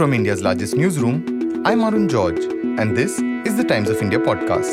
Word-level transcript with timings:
From 0.00 0.14
India's 0.14 0.40
largest 0.40 0.76
newsroom, 0.76 1.62
I'm 1.66 1.82
Arun 1.82 2.08
George, 2.08 2.42
and 2.80 2.96
this 2.96 3.18
is 3.44 3.58
the 3.58 3.62
Times 3.62 3.90
of 3.90 4.00
India 4.00 4.18
podcast. 4.18 4.72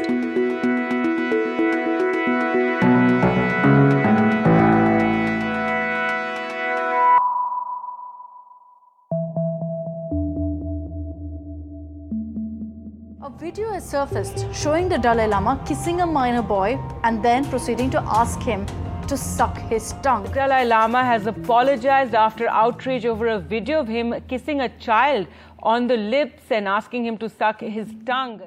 A 13.21 13.29
video 13.37 13.73
has 13.73 13.89
surfaced 13.89 14.46
showing 14.53 14.87
the 14.87 14.97
Dalai 14.97 15.28
Lama 15.28 15.62
kissing 15.67 15.99
a 15.99 16.05
minor 16.05 16.41
boy 16.41 16.80
and 17.03 17.21
then 17.21 17.44
proceeding 17.49 17.89
to 17.89 18.02
ask 18.03 18.41
him 18.41 18.66
to 19.08 19.16
suck 19.16 19.58
his 19.70 19.94
tongue. 20.03 20.26
Dalai 20.34 20.66
Lama 20.66 21.02
has 21.03 21.27
apologized 21.27 22.13
after 22.13 22.49
outrage 22.49 23.05
over 23.05 23.27
a 23.27 23.40
video 23.40 23.80
of 23.80 23.88
him 23.88 24.13
kissing 24.27 24.59
a 24.59 24.70
child 24.80 25.27
on 25.63 25.88
the 25.88 25.95
lips 25.95 26.52
and 26.52 26.68
asking 26.68 27.05
him 27.05 27.18
to 27.20 27.30
suck 27.30 27.62
his 27.62 27.88
tongue. 28.05 28.41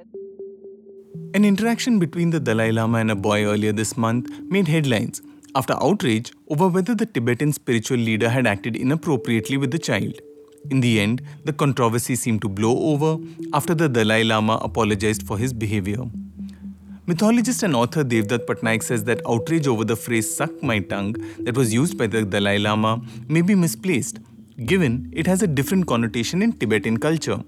An 1.33 1.47
interaction 1.47 1.99
between 1.99 2.29
the 2.31 2.41
Dalai 2.41 2.73
Lama 2.73 2.99
and 2.99 3.11
a 3.11 3.17
boy 3.17 3.45
earlier 3.45 3.73
this 3.73 3.97
month 3.97 4.29
made 4.51 4.69
headlines 4.69 5.23
after 5.55 5.75
outrage 5.83 6.33
over 6.49 6.69
whether 6.69 6.95
the 6.95 7.07
Tibetan 7.07 7.53
spiritual 7.55 7.99
leader 7.99 8.29
had 8.29 8.47
acted 8.47 8.77
inappropriately 8.77 9.57
with 9.57 9.71
the 9.71 9.79
child. 9.79 10.21
In 10.71 10.81
the 10.81 11.01
end, 11.01 11.23
the 11.45 11.55
controversy 11.55 12.17
seemed 12.17 12.43
to 12.43 12.49
blow 12.51 12.77
over 12.93 13.17
after 13.55 13.75
the 13.75 13.89
Dalai 13.89 14.25
Lama 14.25 14.59
apologized 14.61 15.27
for 15.27 15.39
his 15.39 15.55
behavior. 15.55 16.05
Mythologist 17.07 17.63
and 17.63 17.75
author 17.75 18.05
Devdutt 18.05 18.45
Pattanaik 18.47 18.83
says 18.83 19.05
that 19.05 19.23
outrage 19.27 19.67
over 19.67 19.85
the 19.85 19.97
phrase 19.97 20.33
suck 20.33 20.63
my 20.63 20.79
tongue 20.81 21.15
that 21.41 21.57
was 21.57 21.73
used 21.73 21.97
by 21.97 22.07
the 22.07 22.25
Dalai 22.25 22.59
Lama 22.59 23.01
may 23.27 23.41
be 23.41 23.55
misplaced, 23.55 24.19
given 24.67 25.11
it 25.17 25.27
has 25.27 25.43
a 25.43 25.47
different 25.47 25.87
connotation 25.87 26.43
in 26.43 26.53
Tibetan 26.53 26.99
culture. 26.99 27.43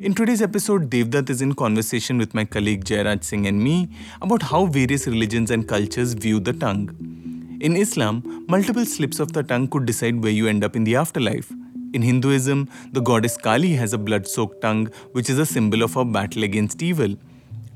In 0.00 0.14
today's 0.14 0.40
episode, 0.40 0.88
Devdutt 0.88 1.30
is 1.30 1.42
in 1.42 1.54
conversation 1.54 2.16
with 2.16 2.32
my 2.32 2.44
colleague 2.44 2.84
Jairaj 2.84 3.24
Singh 3.24 3.46
and 3.48 3.62
me 3.62 3.88
about 4.22 4.42
how 4.42 4.66
various 4.66 5.06
religions 5.08 5.50
and 5.50 5.66
cultures 5.66 6.14
view 6.14 6.38
the 6.38 6.52
tongue. 6.52 7.58
In 7.60 7.76
Islam, 7.76 8.44
multiple 8.48 8.84
slips 8.84 9.18
of 9.18 9.32
the 9.32 9.42
tongue 9.42 9.66
could 9.66 9.84
decide 9.84 10.22
where 10.22 10.32
you 10.32 10.46
end 10.46 10.62
up 10.62 10.76
in 10.76 10.84
the 10.84 10.94
afterlife. 10.94 11.52
In 11.92 12.02
Hinduism, 12.02 12.68
the 12.92 13.00
goddess 13.00 13.36
Kali 13.36 13.72
has 13.72 13.92
a 13.92 13.98
blood 13.98 14.28
soaked 14.28 14.60
tongue, 14.60 14.86
which 15.12 15.28
is 15.28 15.38
a 15.38 15.46
symbol 15.46 15.82
of 15.82 15.94
her 15.94 16.04
battle 16.04 16.44
against 16.44 16.82
evil. 16.82 17.16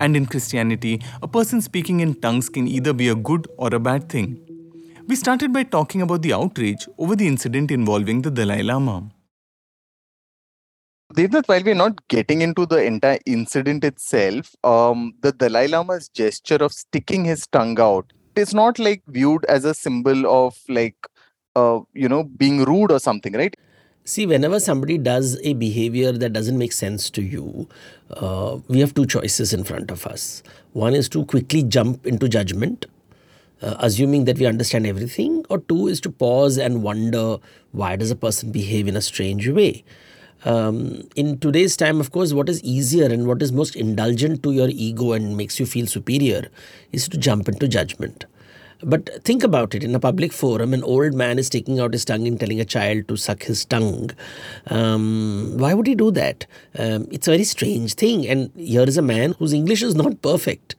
And 0.00 0.16
in 0.16 0.26
Christianity, 0.26 1.00
a 1.22 1.28
person 1.28 1.60
speaking 1.60 2.00
in 2.00 2.14
tongues 2.14 2.48
can 2.48 2.66
either 2.66 2.92
be 2.92 3.08
a 3.08 3.14
good 3.14 3.46
or 3.58 3.72
a 3.74 3.78
bad 3.78 4.08
thing. 4.08 4.40
We 5.06 5.14
started 5.16 5.52
by 5.52 5.64
talking 5.64 6.02
about 6.02 6.22
the 6.22 6.32
outrage 6.32 6.88
over 6.98 7.14
the 7.14 7.26
incident 7.26 7.70
involving 7.70 8.22
the 8.22 8.30
Dalai 8.30 8.62
Lama. 8.62 9.10
Devdutt, 11.14 11.48
while 11.48 11.62
we're 11.64 11.74
not 11.74 12.06
getting 12.08 12.40
into 12.40 12.66
the 12.66 12.82
entire 12.82 13.18
incident 13.26 13.82
itself, 13.84 14.54
um, 14.62 15.12
the 15.22 15.32
Dalai 15.32 15.66
Lama's 15.66 16.08
gesture 16.08 16.56
of 16.60 16.72
sticking 16.72 17.24
his 17.24 17.46
tongue 17.48 17.78
out 17.80 18.12
is 18.36 18.54
not 18.54 18.78
like 18.78 19.02
viewed 19.08 19.44
as 19.46 19.64
a 19.64 19.74
symbol 19.74 20.24
of 20.26 20.56
like, 20.68 20.96
uh, 21.56 21.80
you 21.94 22.08
know, 22.08 22.22
being 22.24 22.64
rude 22.64 22.92
or 22.92 23.00
something, 23.00 23.32
right? 23.32 23.56
See, 24.04 24.26
whenever 24.26 24.58
somebody 24.58 24.98
does 24.98 25.38
a 25.42 25.52
behavior 25.52 26.10
that 26.10 26.32
doesn't 26.32 26.58
make 26.58 26.72
sense 26.72 27.10
to 27.10 27.22
you, 27.22 27.68
uh, 28.10 28.58
we 28.66 28.80
have 28.80 28.94
two 28.94 29.06
choices 29.06 29.52
in 29.52 29.62
front 29.62 29.90
of 29.90 30.06
us. 30.06 30.42
One 30.72 30.94
is 30.94 31.08
to 31.10 31.24
quickly 31.26 31.62
jump 31.62 32.06
into 32.06 32.28
judgment, 32.28 32.86
uh, 33.62 33.76
assuming 33.78 34.24
that 34.24 34.38
we 34.38 34.46
understand 34.46 34.86
everything, 34.86 35.44
or 35.50 35.58
two 35.58 35.86
is 35.86 36.00
to 36.00 36.10
pause 36.10 36.56
and 36.56 36.82
wonder 36.82 37.36
why 37.72 37.96
does 37.96 38.10
a 38.10 38.16
person 38.16 38.50
behave 38.50 38.88
in 38.88 38.96
a 38.96 39.02
strange 39.02 39.46
way. 39.48 39.84
Um, 40.44 41.06
in 41.14 41.38
today's 41.38 41.76
time, 41.76 42.00
of 42.00 42.10
course, 42.10 42.32
what 42.32 42.48
is 42.48 42.62
easier 42.62 43.04
and 43.04 43.26
what 43.26 43.42
is 43.42 43.52
most 43.52 43.76
indulgent 43.76 44.42
to 44.42 44.52
your 44.52 44.70
ego 44.70 45.12
and 45.12 45.36
makes 45.36 45.60
you 45.60 45.66
feel 45.66 45.86
superior 45.86 46.48
is 46.92 47.06
to 47.08 47.18
jump 47.18 47.48
into 47.48 47.68
judgment. 47.68 48.24
But 48.82 49.22
think 49.24 49.44
about 49.44 49.74
it 49.74 49.84
in 49.84 49.94
a 49.94 50.00
public 50.00 50.32
forum, 50.32 50.72
an 50.72 50.82
old 50.82 51.14
man 51.14 51.38
is 51.38 51.50
taking 51.50 51.80
out 51.80 51.92
his 51.92 52.04
tongue 52.04 52.26
and 52.26 52.40
telling 52.40 52.60
a 52.60 52.64
child 52.64 53.08
to 53.08 53.16
suck 53.16 53.42
his 53.42 53.64
tongue. 53.64 54.10
Um, 54.68 55.54
why 55.56 55.74
would 55.74 55.86
he 55.86 55.94
do 55.94 56.10
that? 56.12 56.46
Um, 56.78 57.06
it's 57.10 57.28
a 57.28 57.32
very 57.32 57.44
strange 57.44 57.94
thing. 57.94 58.26
And 58.26 58.50
here 58.56 58.82
is 58.82 58.96
a 58.96 59.02
man 59.02 59.34
whose 59.38 59.52
English 59.52 59.82
is 59.82 59.94
not 59.94 60.22
perfect. 60.22 60.76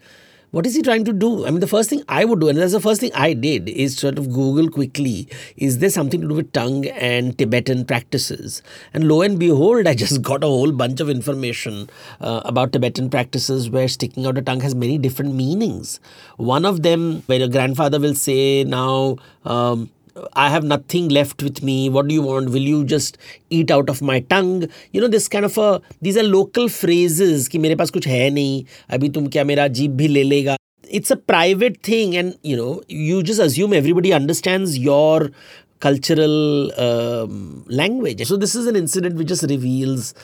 What 0.52 0.66
is 0.66 0.76
he 0.76 0.82
trying 0.82 1.06
to 1.06 1.14
do? 1.14 1.46
I 1.48 1.50
mean, 1.50 1.62
the 1.62 1.68
first 1.68 1.90
thing 1.90 2.04
I 2.10 2.26
would 2.26 2.42
do, 2.42 2.50
and 2.50 2.58
that's 2.58 2.74
the 2.74 2.82
first 2.82 3.00
thing 3.00 3.12
I 3.16 3.32
did, 3.32 3.70
is 3.70 3.96
sort 3.98 4.18
of 4.18 4.34
Google 4.34 4.70
quickly 4.70 5.30
is 5.56 5.80
there 5.80 5.90
something 5.90 6.20
to 6.20 6.28
do 6.28 6.36
with 6.36 6.52
tongue 6.52 6.88
and 6.88 7.38
Tibetan 7.38 7.86
practices? 7.86 8.62
And 8.94 9.08
lo 9.08 9.22
and 9.22 9.40
behold, 9.40 9.88
I 9.88 9.94
just 9.94 10.22
got 10.32 10.44
a 10.44 10.48
whole 10.48 10.74
bunch 10.74 11.00
of 11.00 11.10
information 11.10 11.90
uh, 12.20 12.42
about 12.44 12.74
Tibetan 12.74 13.10
practices 13.10 13.70
where 13.70 13.88
sticking 13.88 14.26
out 14.26 14.38
a 14.38 14.42
tongue 14.42 14.60
has 14.60 14.76
many 14.76 14.98
different 14.98 15.36
meanings. 15.36 16.02
One 16.36 16.66
of 16.66 16.84
them, 16.84 17.24
where 17.28 17.40
your 17.40 17.48
grandfather 17.48 17.98
will 17.98 18.16
say, 18.16 18.66
now, 18.66 19.16
um, 19.46 19.90
I 20.33 20.49
have 20.49 20.65
nothing 20.65 21.09
left 21.09 21.43
with 21.43 21.62
me. 21.62 21.91
What 21.91 22.09
do 22.09 22.15
you 22.15 22.23
want? 22.23 22.51
Will 22.51 22.62
you 22.62 22.84
just 22.84 23.19
eat 23.51 23.71
out 23.71 23.91
of 23.91 24.01
my 24.01 24.21
tongue? 24.21 24.67
You 24.93 25.01
know, 25.01 25.09
this 25.09 25.29
kind 25.29 25.45
of 25.45 25.59
a, 25.59 25.83
these 26.01 26.17
are 26.17 26.23
local 26.23 26.69
phrases 26.69 27.49
कि 27.49 27.59
मेरे 27.59 27.77
पास 27.77 27.91
कुछ 27.91 28.07
है 28.07 28.29
नहीं 28.31 28.65
अभी 28.97 29.09
तुम 29.17 29.27
क्या 29.37 29.45
मेरा 29.45 29.67
jeep 29.79 29.91
भी 30.01 30.09
ले 30.09 30.23
लेगा 30.25 30.57
it's 30.89 31.11
a 31.11 31.17
private 31.17 31.83
thing 31.83 32.17
and 32.17 32.37
you 32.43 32.57
know 32.57 32.81
you 32.89 33.23
just 33.23 33.41
assume 33.41 33.73
everybody 33.73 34.12
understands 34.12 34.79
your 34.79 35.31
cultural 35.81 36.73
um, 36.81 37.65
language 37.69 38.25
so 38.27 38.37
this 38.37 38.55
is 38.55 38.67
an 38.67 38.77
incident 38.77 39.17
which 39.17 39.29
just 39.29 39.43
reveals 39.51 40.15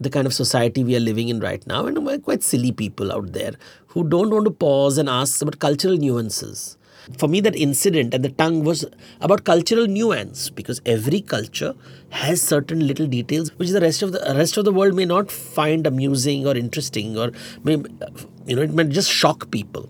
the 0.00 0.10
kind 0.10 0.26
of 0.26 0.34
society 0.34 0.82
we 0.84 0.96
are 0.96 1.00
living 1.00 1.28
in 1.28 1.38
right 1.40 1.66
now 1.66 1.86
and 1.86 2.04
we're 2.04 2.18
quite 2.18 2.42
silly 2.42 2.72
people 2.72 3.12
out 3.12 3.32
there 3.34 3.52
who 3.88 4.08
don't 4.08 4.30
want 4.30 4.44
to 4.44 4.50
pause 4.50 4.98
and 4.98 5.08
ask 5.08 5.42
about 5.42 5.58
cultural 5.58 5.96
nuances 5.96 6.76
for 7.17 7.27
me 7.27 7.39
that 7.41 7.55
incident 7.55 8.13
and 8.13 8.23
the 8.23 8.29
tongue 8.29 8.63
was 8.63 8.85
about 9.19 9.43
cultural 9.43 9.87
nuance 9.87 10.49
because 10.49 10.81
every 10.85 11.21
culture 11.21 11.73
has 12.09 12.41
certain 12.41 12.85
little 12.87 13.07
details 13.07 13.51
which 13.57 13.69
the 13.69 13.81
rest 13.81 14.01
of 14.01 14.11
the 14.11 14.33
rest 14.35 14.57
of 14.57 14.65
the 14.65 14.71
world 14.71 14.95
may 14.95 15.05
not 15.05 15.31
find 15.31 15.87
amusing 15.87 16.45
or 16.47 16.55
interesting 16.55 17.17
or 17.17 17.31
may 17.63 17.77
you 18.45 18.55
know 18.55 18.61
it 18.61 18.73
might 18.73 18.89
just 18.89 19.11
shock 19.11 19.49
people 19.51 19.89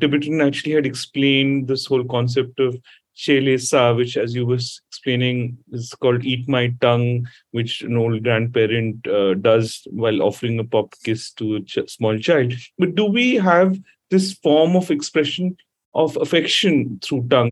tibetan 0.00 0.40
actually 0.40 0.72
had 0.72 0.86
explained 0.86 1.68
this 1.68 1.86
whole 1.86 2.04
concept 2.04 2.60
of 2.60 2.76
Chelesa, 3.16 3.96
which, 3.96 4.16
as 4.16 4.34
you 4.34 4.44
were 4.44 4.56
explaining, 4.56 5.56
is 5.72 5.94
called 6.00 6.24
"eat 6.24 6.48
my 6.48 6.74
tongue," 6.80 7.26
which 7.52 7.82
an 7.82 7.96
old 7.96 8.24
grandparent 8.24 9.06
uh, 9.06 9.34
does 9.34 9.86
while 9.90 10.20
offering 10.22 10.58
a 10.58 10.64
pop 10.64 10.94
kiss 11.04 11.32
to 11.34 11.56
a 11.56 11.60
ch- 11.60 11.88
small 11.88 12.18
child. 12.18 12.54
But 12.78 12.96
do 12.96 13.04
we 13.04 13.36
have 13.36 13.78
this 14.10 14.32
form 14.34 14.76
of 14.76 14.90
expression 14.90 15.56
of 15.94 16.16
affection 16.16 16.98
through 17.02 17.26
tongue. 17.28 17.50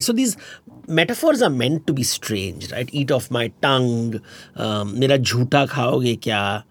So 0.00 0.12
these 0.12 0.36
metaphors 0.86 1.42
are 1.42 1.50
meant 1.50 1.86
to 1.88 1.92
be 1.92 2.04
strange, 2.04 2.70
right? 2.72 2.88
Eat 2.92 3.10
off 3.10 3.30
my 3.30 3.48
tongue, 3.60 4.20
um, 4.54 4.98
mera 4.98 5.18
jhuta 5.18 5.68
khaoge 5.68 6.20
kya? 6.20 6.64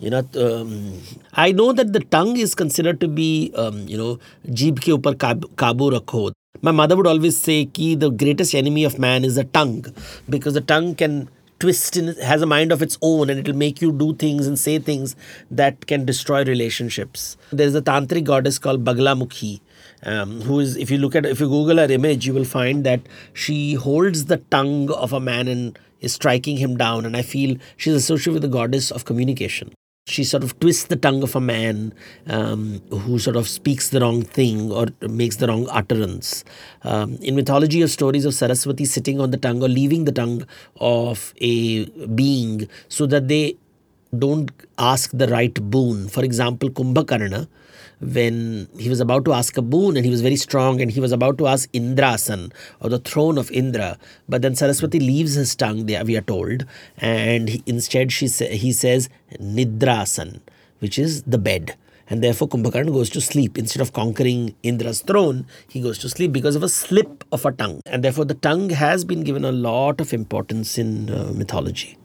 You 0.00 0.10
know, 0.10 0.28
um, 0.34 1.00
I 1.34 1.52
know 1.52 1.72
that 1.72 1.92
the 1.92 2.00
tongue 2.00 2.36
is 2.36 2.56
considered 2.56 3.00
to 3.00 3.06
be, 3.06 3.52
um, 3.54 3.86
you 3.86 3.96
know, 3.96 4.18
jeeb 4.48 4.80
ke 4.80 4.98
upar 4.98 5.14
kabu 5.14 5.92
rakho. 5.96 6.32
My 6.60 6.72
mother 6.72 6.96
would 6.96 7.06
always 7.06 7.40
say 7.40 7.66
ki 7.66 7.94
the 7.94 8.10
greatest 8.10 8.52
enemy 8.54 8.82
of 8.82 8.98
man 8.98 9.24
is 9.24 9.36
the 9.36 9.44
tongue 9.44 9.86
because 10.28 10.54
the 10.54 10.60
tongue 10.60 10.96
can 10.96 11.28
twist 11.60 11.96
and 11.96 12.16
has 12.18 12.42
a 12.42 12.46
mind 12.46 12.72
of 12.72 12.82
its 12.82 12.98
own 13.00 13.30
and 13.30 13.38
it'll 13.38 13.54
make 13.54 13.80
you 13.80 13.92
do 13.92 14.12
things 14.16 14.48
and 14.48 14.58
say 14.58 14.80
things 14.80 15.14
that 15.48 15.86
can 15.86 16.04
destroy 16.04 16.44
relationships. 16.44 17.36
There's 17.52 17.76
a 17.76 17.80
tantric 17.80 18.24
goddess 18.24 18.58
called 18.58 18.84
Baglamukhi 18.84 19.60
um, 20.04 20.40
who 20.42 20.60
is 20.60 20.76
if 20.76 20.90
you 20.90 20.98
look 20.98 21.14
at 21.14 21.26
if 21.26 21.40
you 21.40 21.48
google 21.48 21.76
her 21.76 21.90
image 21.90 22.26
you 22.26 22.34
will 22.34 22.44
find 22.44 22.84
that 22.84 23.00
she 23.32 23.74
holds 23.74 24.26
the 24.26 24.38
tongue 24.56 24.90
of 24.90 25.12
a 25.12 25.20
man 25.20 25.48
and 25.48 25.78
is 26.00 26.14
striking 26.14 26.56
him 26.56 26.76
down 26.76 27.04
and 27.04 27.16
i 27.16 27.22
feel 27.22 27.56
she's 27.76 27.94
associated 27.94 28.34
with 28.34 28.42
the 28.42 28.48
goddess 28.48 28.90
of 28.90 29.04
communication 29.04 29.72
she 30.06 30.24
sort 30.24 30.42
of 30.42 30.58
twists 30.58 30.86
the 30.86 30.96
tongue 30.96 31.22
of 31.22 31.36
a 31.36 31.40
man 31.40 31.94
um, 32.26 32.80
who 32.90 33.20
sort 33.20 33.36
of 33.36 33.48
speaks 33.48 33.90
the 33.90 34.00
wrong 34.00 34.22
thing 34.22 34.72
or 34.72 34.88
makes 35.00 35.36
the 35.36 35.46
wrong 35.46 35.68
utterance. 35.70 36.44
Um, 36.82 37.14
in 37.22 37.36
mythology, 37.36 37.82
of 37.82 37.90
stories 37.90 38.24
of 38.24 38.34
Saraswati 38.34 38.84
sitting 38.84 39.20
on 39.20 39.30
the 39.30 39.36
tongue 39.36 39.62
or 39.62 39.68
leaving 39.68 40.04
the 40.04 40.10
tongue 40.10 40.44
of 40.80 41.32
a 41.40 41.84
being 42.06 42.68
so 42.88 43.06
that 43.06 43.28
they 43.28 43.56
don't 44.18 44.50
ask 44.76 45.10
the 45.12 45.28
right 45.28 45.54
boon. 45.54 46.08
For 46.08 46.24
example, 46.24 46.68
Kumbhakarna 46.70 47.46
when 48.02 48.68
he 48.78 48.88
was 48.88 49.00
about 49.00 49.24
to 49.24 49.32
ask 49.32 49.56
a 49.56 49.62
boon 49.62 49.96
and 49.96 50.04
he 50.04 50.10
was 50.10 50.20
very 50.20 50.36
strong 50.36 50.80
and 50.80 50.90
he 50.90 51.00
was 51.00 51.12
about 51.12 51.38
to 51.38 51.46
ask 51.46 51.70
Indrasan 51.72 52.52
or 52.80 52.90
the 52.90 52.98
throne 52.98 53.38
of 53.38 53.50
Indra. 53.50 53.96
But 54.28 54.42
then 54.42 54.54
Saraswati 54.54 54.98
leaves 54.98 55.34
his 55.34 55.54
tongue, 55.54 55.86
there, 55.86 56.04
we 56.04 56.16
are 56.16 56.22
told, 56.22 56.66
and 56.98 57.48
he, 57.48 57.62
instead 57.66 58.12
she 58.12 58.26
he 58.26 58.72
says 58.72 59.08
Nidrasan, 59.38 60.40
which 60.80 60.98
is 60.98 61.22
the 61.22 61.38
bed. 61.38 61.76
And 62.10 62.22
therefore, 62.22 62.48
Kumbhakarna 62.48 62.92
goes 62.92 63.08
to 63.10 63.22
sleep. 63.22 63.56
Instead 63.56 63.80
of 63.80 63.94
conquering 63.94 64.54
Indra's 64.62 65.00
throne, 65.00 65.46
he 65.68 65.80
goes 65.80 65.96
to 65.98 66.10
sleep 66.10 66.32
because 66.32 66.56
of 66.56 66.62
a 66.62 66.68
slip 66.68 67.24
of 67.32 67.46
a 67.46 67.52
tongue. 67.52 67.80
And 67.86 68.04
therefore, 68.04 68.26
the 68.26 68.34
tongue 68.34 68.68
has 68.70 69.02
been 69.02 69.22
given 69.22 69.46
a 69.46 69.52
lot 69.52 69.98
of 69.98 70.12
importance 70.12 70.76
in 70.76 71.08
uh, 71.08 71.32
mythology. 71.34 71.96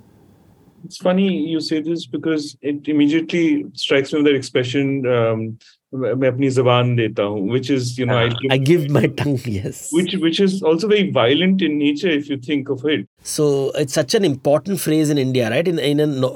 It's 0.86 0.98
funny 0.98 1.36
you 1.36 1.60
say 1.60 1.82
this 1.82 2.06
because 2.06 2.56
it 2.62 2.88
immediately 2.88 3.66
strikes 3.74 4.14
me 4.14 4.20
with 4.20 4.28
that 4.28 4.36
expression. 4.36 5.06
Um, 5.06 5.60
मैं 5.95 6.29
अपनी 6.29 6.49
जबान 6.51 6.95
देता 6.97 7.23
हूँ 7.23 7.41
which 7.55 7.71
is 7.71 7.89
you 7.99 8.07
know 8.11 8.17
uh, 8.19 8.29
I, 8.51 8.55
I 8.55 8.57
give 8.69 8.85
my 8.97 9.07
tongue 9.17 9.39
yes 9.55 9.81
which 9.97 10.15
which 10.23 10.39
is 10.45 10.55
also 10.63 10.89
very 10.93 11.11
violent 11.17 11.65
in 11.67 11.75
nature 11.81 12.13
if 12.21 12.31
you 12.31 12.39
think 12.47 12.71
of 12.75 12.85
it 12.95 13.05
so 13.33 13.49
it's 13.83 13.99
such 13.99 14.15
an 14.19 14.25
important 14.29 14.81
phrase 14.85 15.11
in 15.15 15.19
India 15.25 15.51
right 15.55 15.69
in 15.73 15.79
in 15.89 16.01
a 16.01 16.31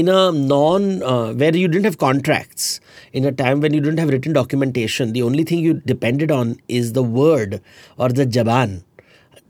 in 0.00 0.08
a 0.08 0.32
non 0.32 1.02
uh, 1.02 1.32
where 1.42 1.54
you 1.54 1.68
didn't 1.68 1.90
have 1.90 1.98
contracts 2.04 2.80
in 3.12 3.26
a 3.26 3.32
time 3.42 3.60
when 3.60 3.74
you 3.74 3.82
didn't 3.88 4.02
have 4.04 4.14
written 4.16 4.32
documentation 4.38 5.12
the 5.18 5.24
only 5.28 5.44
thing 5.44 5.58
you 5.58 5.74
depended 5.92 6.32
on 6.38 6.56
is 6.80 6.94
the 7.00 7.06
word 7.20 7.60
or 7.98 8.08
the 8.20 8.26
jaban 8.38 8.80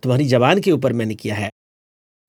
तुम्हारी 0.03 0.25
जबान 0.29 0.61
के 0.61 0.73
ऊपर 0.73 0.93
मैंने 1.01 1.15
किया 1.15 1.35
है 1.35 1.51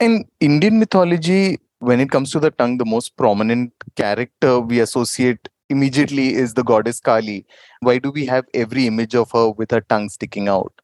in 0.06 0.24
Indian 0.48 0.78
mythology 0.80 1.58
when 1.80 2.00
it 2.00 2.12
comes 2.16 2.32
to 2.36 2.40
the 2.40 2.52
tongue 2.52 2.78
the 2.78 2.90
most 2.94 3.16
prominent 3.22 3.72
character 4.02 4.60
we 4.60 4.80
associate 4.80 5.50
immediately 5.69 6.35
is 6.35 6.55
the 6.55 6.63
goddess 6.65 7.01
Kali. 7.01 7.47
Why 7.81 7.99
do 7.99 8.11
we 8.11 8.27
have 8.27 8.47
every 8.55 8.87
image 8.87 9.15
of 9.15 9.31
her 9.33 9.51
with 9.51 9.71
her 9.71 9.81
tongue 9.81 10.09
sticking 10.09 10.49
out? 10.49 10.78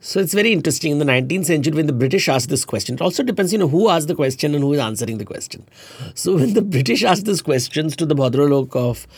So 0.00 0.20
it's 0.20 0.32
very 0.32 0.52
interesting. 0.52 0.92
In 0.92 0.98
the 1.00 1.04
19th 1.04 1.46
century, 1.46 1.74
when 1.74 1.88
the 1.88 1.92
British 1.92 2.28
asked 2.28 2.50
this 2.50 2.64
question, 2.64 2.94
it 2.94 3.00
also 3.00 3.24
depends, 3.24 3.52
you 3.52 3.58
know, 3.58 3.66
who 3.66 3.88
asked 3.88 4.06
the 4.06 4.14
question 4.14 4.54
and 4.54 4.62
who 4.62 4.72
is 4.72 4.78
answering 4.78 5.18
the 5.18 5.24
question. 5.24 5.66
So 6.14 6.36
when 6.36 6.54
the 6.54 6.62
British 6.62 7.02
asked 7.02 7.24
these 7.24 7.42
questions 7.42 7.96
to 7.96 8.06
the 8.06 8.14
Bhadralok 8.14 8.76
of 8.76 9.08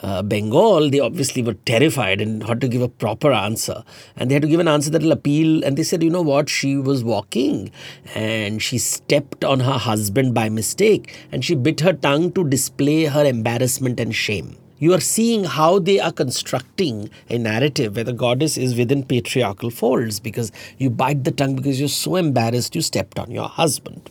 uh, 0.00 0.22
Bengal, 0.22 0.90
they 0.90 1.00
obviously 1.00 1.42
were 1.42 1.54
terrified 1.54 2.20
and 2.20 2.44
had 2.44 2.60
to 2.60 2.68
give 2.68 2.82
a 2.82 2.88
proper 2.88 3.32
answer. 3.32 3.82
And 4.16 4.30
they 4.30 4.34
had 4.34 4.42
to 4.42 4.48
give 4.48 4.60
an 4.60 4.68
answer 4.68 4.90
that 4.90 5.02
will 5.02 5.10
appeal. 5.10 5.64
And 5.64 5.76
they 5.76 5.82
said, 5.82 6.04
you 6.04 6.10
know 6.10 6.22
what, 6.22 6.48
she 6.48 6.76
was 6.76 7.02
walking 7.02 7.72
and 8.14 8.62
she 8.62 8.78
stepped 8.78 9.44
on 9.44 9.58
her 9.58 9.78
husband 9.78 10.34
by 10.34 10.48
mistake 10.48 11.16
and 11.32 11.44
she 11.44 11.56
bit 11.56 11.80
her 11.80 11.94
tongue 11.94 12.30
to 12.34 12.48
display 12.48 13.06
her 13.06 13.24
embarrassment 13.24 13.98
and 13.98 14.14
shame 14.14 14.56
you 14.78 14.94
are 14.94 15.00
seeing 15.00 15.44
how 15.44 15.78
they 15.78 15.98
are 15.98 16.12
constructing 16.12 17.10
a 17.28 17.38
narrative 17.38 17.96
where 17.96 18.04
the 18.04 18.12
goddess 18.12 18.56
is 18.56 18.76
within 18.76 19.02
patriarchal 19.02 19.70
folds 19.70 20.20
because 20.20 20.52
you 20.78 20.88
bite 20.88 21.24
the 21.24 21.32
tongue 21.32 21.56
because 21.56 21.80
you're 21.80 21.88
so 21.88 22.16
embarrassed 22.16 22.74
you 22.74 22.82
stepped 22.82 23.18
on 23.18 23.30
your 23.30 23.48
husband. 23.48 24.08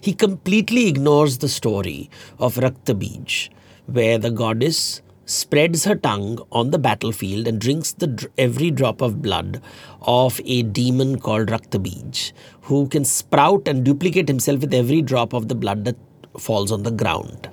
He 0.00 0.14
completely 0.14 0.88
ignores 0.88 1.38
the 1.38 1.48
story 1.48 2.08
of 2.38 2.54
Raktabij, 2.56 3.50
where 3.86 4.16
the 4.16 4.30
goddess 4.30 5.02
spreads 5.26 5.84
her 5.84 5.94
tongue 5.96 6.38
on 6.50 6.70
the 6.70 6.78
battlefield 6.78 7.46
and 7.46 7.60
drinks 7.60 7.92
the, 7.92 8.28
every 8.38 8.70
drop 8.70 9.00
of 9.00 9.22
blood 9.22 9.60
of 10.02 10.40
a 10.44 10.62
demon 10.62 11.18
called 11.18 11.48
Raktabij, 11.48 12.32
who 12.62 12.88
can 12.88 13.04
sprout 13.04 13.68
and 13.68 13.84
duplicate 13.84 14.28
himself 14.28 14.60
with 14.60 14.74
every 14.74 15.02
drop 15.02 15.32
of 15.32 15.48
the 15.48 15.54
blood 15.54 15.84
that 15.84 15.96
falls 16.38 16.72
on 16.72 16.82
the 16.82 16.90
ground. 16.90 17.48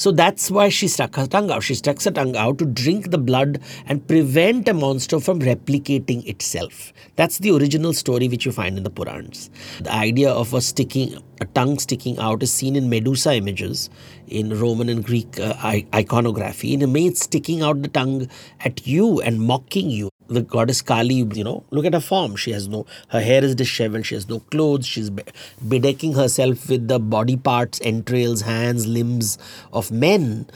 So 0.00 0.10
that's 0.10 0.50
why 0.50 0.70
she 0.70 0.88
stuck 0.88 1.16
her 1.16 1.26
tongue 1.26 1.50
out. 1.50 1.62
She 1.62 1.74
stuck 1.74 2.00
her 2.04 2.10
tongue 2.10 2.34
out 2.34 2.56
to 2.60 2.64
drink 2.64 3.10
the 3.10 3.18
blood 3.18 3.60
and 3.84 4.06
prevent 4.08 4.66
a 4.66 4.72
monster 4.72 5.20
from 5.20 5.40
replicating 5.40 6.26
itself. 6.26 6.94
That's 7.16 7.36
the 7.36 7.50
original 7.54 7.92
story 7.92 8.26
which 8.26 8.46
you 8.46 8.52
find 8.52 8.78
in 8.78 8.84
the 8.84 8.90
Purans. 8.90 9.50
The 9.82 9.92
idea 9.92 10.30
of 10.30 10.54
a 10.54 10.62
sticking, 10.62 11.22
a 11.42 11.44
tongue 11.44 11.78
sticking 11.78 12.18
out 12.18 12.42
is 12.42 12.50
seen 12.50 12.76
in 12.76 12.88
Medusa 12.88 13.34
images 13.34 13.90
in 14.26 14.58
Roman 14.58 14.88
and 14.88 15.04
Greek 15.04 15.38
uh, 15.38 15.54
iconography. 15.94 16.72
In 16.72 16.80
a 16.80 16.86
maid 16.86 17.18
sticking 17.18 17.60
out 17.60 17.82
the 17.82 17.88
tongue 17.88 18.30
at 18.60 18.86
you 18.86 19.20
and 19.20 19.38
mocking 19.38 19.90
you 19.90 20.09
the 20.30 20.42
goddess 20.42 20.80
Kali, 20.80 21.14
you 21.14 21.44
know, 21.44 21.64
look 21.70 21.84
at 21.84 21.92
her 21.92 22.00
form. 22.00 22.36
She 22.36 22.52
has 22.52 22.68
no, 22.68 22.86
her 23.08 23.20
hair 23.20 23.44
is 23.44 23.54
disheveled. 23.54 24.06
She 24.06 24.14
has 24.14 24.28
no 24.28 24.40
clothes. 24.40 24.86
She's 24.86 25.10
bedecking 25.10 26.14
herself 26.14 26.68
with 26.68 26.88
the 26.88 26.98
body 26.98 27.36
parts, 27.36 27.80
entrails, 27.82 28.42
hands, 28.42 28.86
limbs 28.86 29.38
of 29.72 29.90
men. 29.90 30.46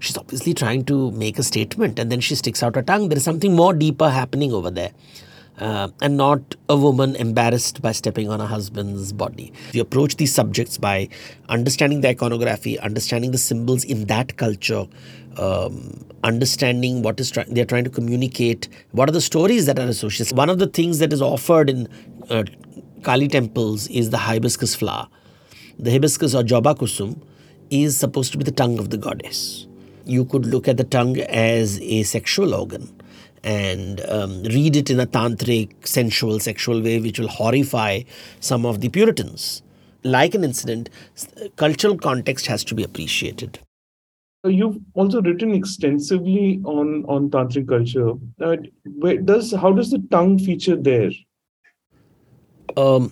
She's 0.00 0.16
obviously 0.16 0.54
trying 0.54 0.84
to 0.86 1.10
make 1.12 1.38
a 1.38 1.42
statement 1.42 1.98
and 1.98 2.10
then 2.10 2.20
she 2.20 2.34
sticks 2.34 2.62
out 2.62 2.76
her 2.76 2.82
tongue. 2.82 3.08
There 3.08 3.18
is 3.18 3.24
something 3.24 3.54
more 3.54 3.74
deeper 3.74 4.08
happening 4.08 4.52
over 4.52 4.70
there. 4.70 4.92
Uh, 5.58 5.88
and 6.02 6.18
not 6.18 6.54
a 6.68 6.76
woman 6.76 7.16
embarrassed 7.16 7.80
by 7.80 7.90
stepping 7.90 8.28
on 8.28 8.40
her 8.40 8.46
husband's 8.46 9.10
body. 9.14 9.54
We 9.72 9.80
approach 9.80 10.16
these 10.16 10.34
subjects 10.34 10.76
by 10.76 11.08
understanding 11.48 12.02
the 12.02 12.08
iconography, 12.08 12.78
understanding 12.78 13.30
the 13.30 13.38
symbols 13.38 13.82
in 13.82 14.04
that 14.04 14.36
culture, 14.36 14.86
um, 15.38 16.04
understanding 16.24 17.02
what 17.02 17.20
is 17.20 17.30
try- 17.30 17.44
they're 17.48 17.64
trying 17.64 17.84
to 17.84 17.90
communicate, 17.90 18.68
what 18.92 19.08
are 19.08 19.12
the 19.12 19.20
stories 19.20 19.66
that 19.66 19.78
are 19.78 19.86
associated. 19.86 20.36
One 20.36 20.50
of 20.50 20.58
the 20.58 20.66
things 20.66 20.98
that 20.98 21.12
is 21.12 21.22
offered 21.22 21.70
in 21.70 21.88
uh, 22.30 22.44
Kali 23.02 23.28
temples 23.28 23.88
is 23.88 24.10
the 24.10 24.18
hibiscus 24.18 24.74
flower. 24.74 25.08
The 25.78 25.90
hibiscus 25.90 26.34
or 26.34 26.42
Jaba 26.42 26.76
Kusum 26.76 27.20
is 27.70 27.96
supposed 27.96 28.32
to 28.32 28.38
be 28.38 28.44
the 28.44 28.50
tongue 28.52 28.78
of 28.78 28.90
the 28.90 28.96
goddess. 28.96 29.66
You 30.04 30.24
could 30.24 30.46
look 30.46 30.68
at 30.68 30.76
the 30.76 30.84
tongue 30.84 31.18
as 31.18 31.80
a 31.80 32.02
sexual 32.04 32.54
organ 32.54 32.92
and 33.42 34.00
um, 34.08 34.42
read 34.44 34.74
it 34.76 34.90
in 34.90 34.98
a 34.98 35.06
tantric, 35.06 35.86
sensual, 35.86 36.40
sexual 36.40 36.82
way, 36.82 36.98
which 37.00 37.18
will 37.18 37.28
horrify 37.28 38.02
some 38.40 38.66
of 38.66 38.80
the 38.80 38.88
Puritans. 38.88 39.62
Like 40.02 40.34
an 40.34 40.44
incident, 40.44 40.90
cultural 41.56 41.98
context 41.98 42.46
has 42.46 42.64
to 42.64 42.74
be 42.74 42.82
appreciated. 42.82 43.58
Uh, 44.46 44.48
you've 44.48 44.78
also 44.94 45.20
written 45.22 45.52
extensively 45.52 46.60
on 46.64 47.04
on 47.06 47.28
tantric 47.30 47.68
culture. 47.68 48.10
Uh, 48.40 48.56
where 49.04 49.16
does 49.18 49.52
how 49.52 49.72
does 49.72 49.90
the 49.90 50.02
tongue 50.10 50.38
feature 50.38 50.76
there? 50.76 51.10
Um, 52.76 53.10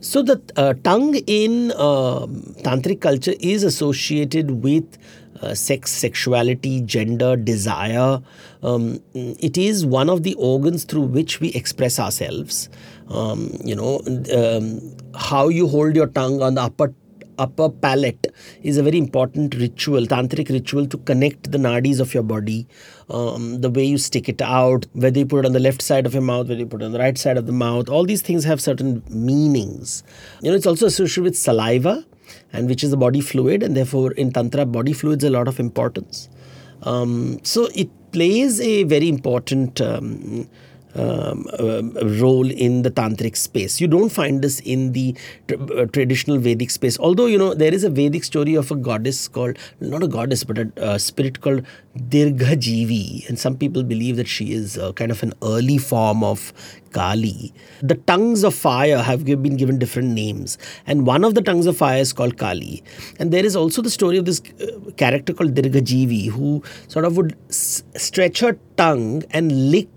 so 0.00 0.22
the 0.22 0.40
uh, 0.56 0.74
tongue 0.82 1.16
in 1.26 1.72
uh, 1.72 2.26
tantric 2.64 3.02
culture 3.02 3.34
is 3.40 3.62
associated 3.64 4.62
with 4.64 4.96
uh, 5.42 5.54
sex, 5.54 5.90
sexuality, 5.90 6.80
gender, 6.82 7.36
desire. 7.36 8.22
Um, 8.62 9.00
it 9.14 9.58
is 9.58 9.84
one 9.84 10.08
of 10.08 10.22
the 10.22 10.34
organs 10.34 10.84
through 10.84 11.02
which 11.02 11.40
we 11.40 11.50
express 11.50 11.98
ourselves. 11.98 12.68
Um, 13.08 13.50
you 13.64 13.74
know, 13.74 14.00
um, 14.34 14.96
how 15.14 15.48
you 15.48 15.66
hold 15.66 15.96
your 15.96 16.06
tongue 16.06 16.42
on 16.42 16.54
the 16.54 16.62
upper 16.62 16.94
upper 17.40 17.68
palate 17.68 18.26
is 18.62 18.76
a 18.76 18.82
very 18.82 18.98
important 18.98 19.54
ritual, 19.54 20.06
tantric 20.06 20.50
ritual 20.50 20.86
to 20.86 20.98
connect 20.98 21.50
the 21.50 21.58
nadis 21.58 22.00
of 22.00 22.14
your 22.14 22.22
body. 22.22 22.68
Um, 23.08 23.60
the 23.60 23.70
way 23.70 23.84
you 23.84 23.98
stick 23.98 24.28
it 24.28 24.40
out, 24.40 24.86
whether 24.92 25.18
you 25.18 25.26
put 25.26 25.44
it 25.44 25.46
on 25.46 25.52
the 25.52 25.60
left 25.60 25.82
side 25.82 26.06
of 26.06 26.14
your 26.14 26.22
mouth, 26.22 26.48
whether 26.48 26.60
you 26.60 26.66
put 26.66 26.82
it 26.82 26.84
on 26.84 26.92
the 26.92 26.98
right 26.98 27.18
side 27.18 27.36
of 27.36 27.46
the 27.46 27.52
mouth, 27.52 27.88
all 27.88 28.04
these 28.04 28.22
things 28.22 28.44
have 28.44 28.60
certain 28.60 29.02
meanings. 29.08 30.04
You 30.42 30.50
know, 30.50 30.56
it's 30.56 30.66
also 30.66 30.86
associated 30.86 31.24
with 31.24 31.36
saliva, 31.36 32.04
and 32.52 32.68
which 32.68 32.84
is 32.84 32.90
the 32.90 32.96
body 32.96 33.20
fluid, 33.20 33.62
and 33.62 33.76
therefore 33.76 34.12
in 34.12 34.32
tantra, 34.32 34.66
body 34.66 34.92
fluids 34.92 35.24
a 35.24 35.30
lot 35.30 35.48
of 35.48 35.58
importance. 35.58 36.28
Um, 36.82 37.40
so 37.42 37.68
it 37.74 37.88
plays 38.12 38.60
a 38.60 38.84
very 38.84 39.08
important. 39.08 39.80
Um, 39.80 40.48
um, 40.94 41.46
uh, 41.58 41.82
role 42.20 42.50
in 42.50 42.82
the 42.82 42.90
tantric 42.90 43.36
space. 43.36 43.80
You 43.80 43.88
don't 43.88 44.10
find 44.10 44.42
this 44.42 44.60
in 44.60 44.92
the 44.92 45.16
uh, 45.52 45.86
traditional 45.86 46.38
Vedic 46.38 46.70
space. 46.70 46.98
Although 46.98 47.26
you 47.26 47.38
know 47.38 47.54
there 47.54 47.72
is 47.72 47.84
a 47.84 47.90
Vedic 47.90 48.24
story 48.24 48.54
of 48.54 48.70
a 48.70 48.76
goddess 48.76 49.28
called 49.28 49.58
not 49.80 50.02
a 50.02 50.08
goddess 50.08 50.44
but 50.44 50.58
a 50.76 50.98
spirit 50.98 51.40
called 51.40 51.64
Dirgha 51.96 52.56
Jivi, 52.56 53.28
and 53.28 53.38
some 53.38 53.56
people 53.56 53.82
believe 53.82 54.16
that 54.16 54.28
she 54.28 54.52
is 54.52 54.78
uh, 54.78 54.92
kind 54.92 55.10
of 55.10 55.22
an 55.22 55.32
early 55.42 55.78
form 55.78 56.22
of 56.22 56.52
Kali. 56.92 57.52
The 57.82 57.94
tongues 57.94 58.42
of 58.42 58.54
fire 58.54 58.98
have 58.98 59.24
been 59.24 59.56
given 59.56 59.78
different 59.78 60.08
names, 60.08 60.58
and 60.86 61.06
one 61.06 61.24
of 61.24 61.34
the 61.34 61.42
tongues 61.42 61.66
of 61.66 61.76
fire 61.76 61.98
is 61.98 62.12
called 62.12 62.36
Kali. 62.36 62.82
And 63.18 63.32
there 63.32 63.44
is 63.44 63.56
also 63.56 63.82
the 63.82 63.90
story 63.90 64.16
of 64.18 64.24
this 64.24 64.40
uh, 64.60 64.90
character 64.96 65.32
called 65.32 65.54
Dirgha 65.54 65.82
Jivi 65.82 66.28
who 66.28 66.62
sort 66.88 67.04
of 67.04 67.16
would 67.16 67.36
s- 67.48 67.82
stretch 67.96 68.40
her 68.40 68.58
tongue 68.76 69.22
and 69.30 69.70
lick 69.70 69.88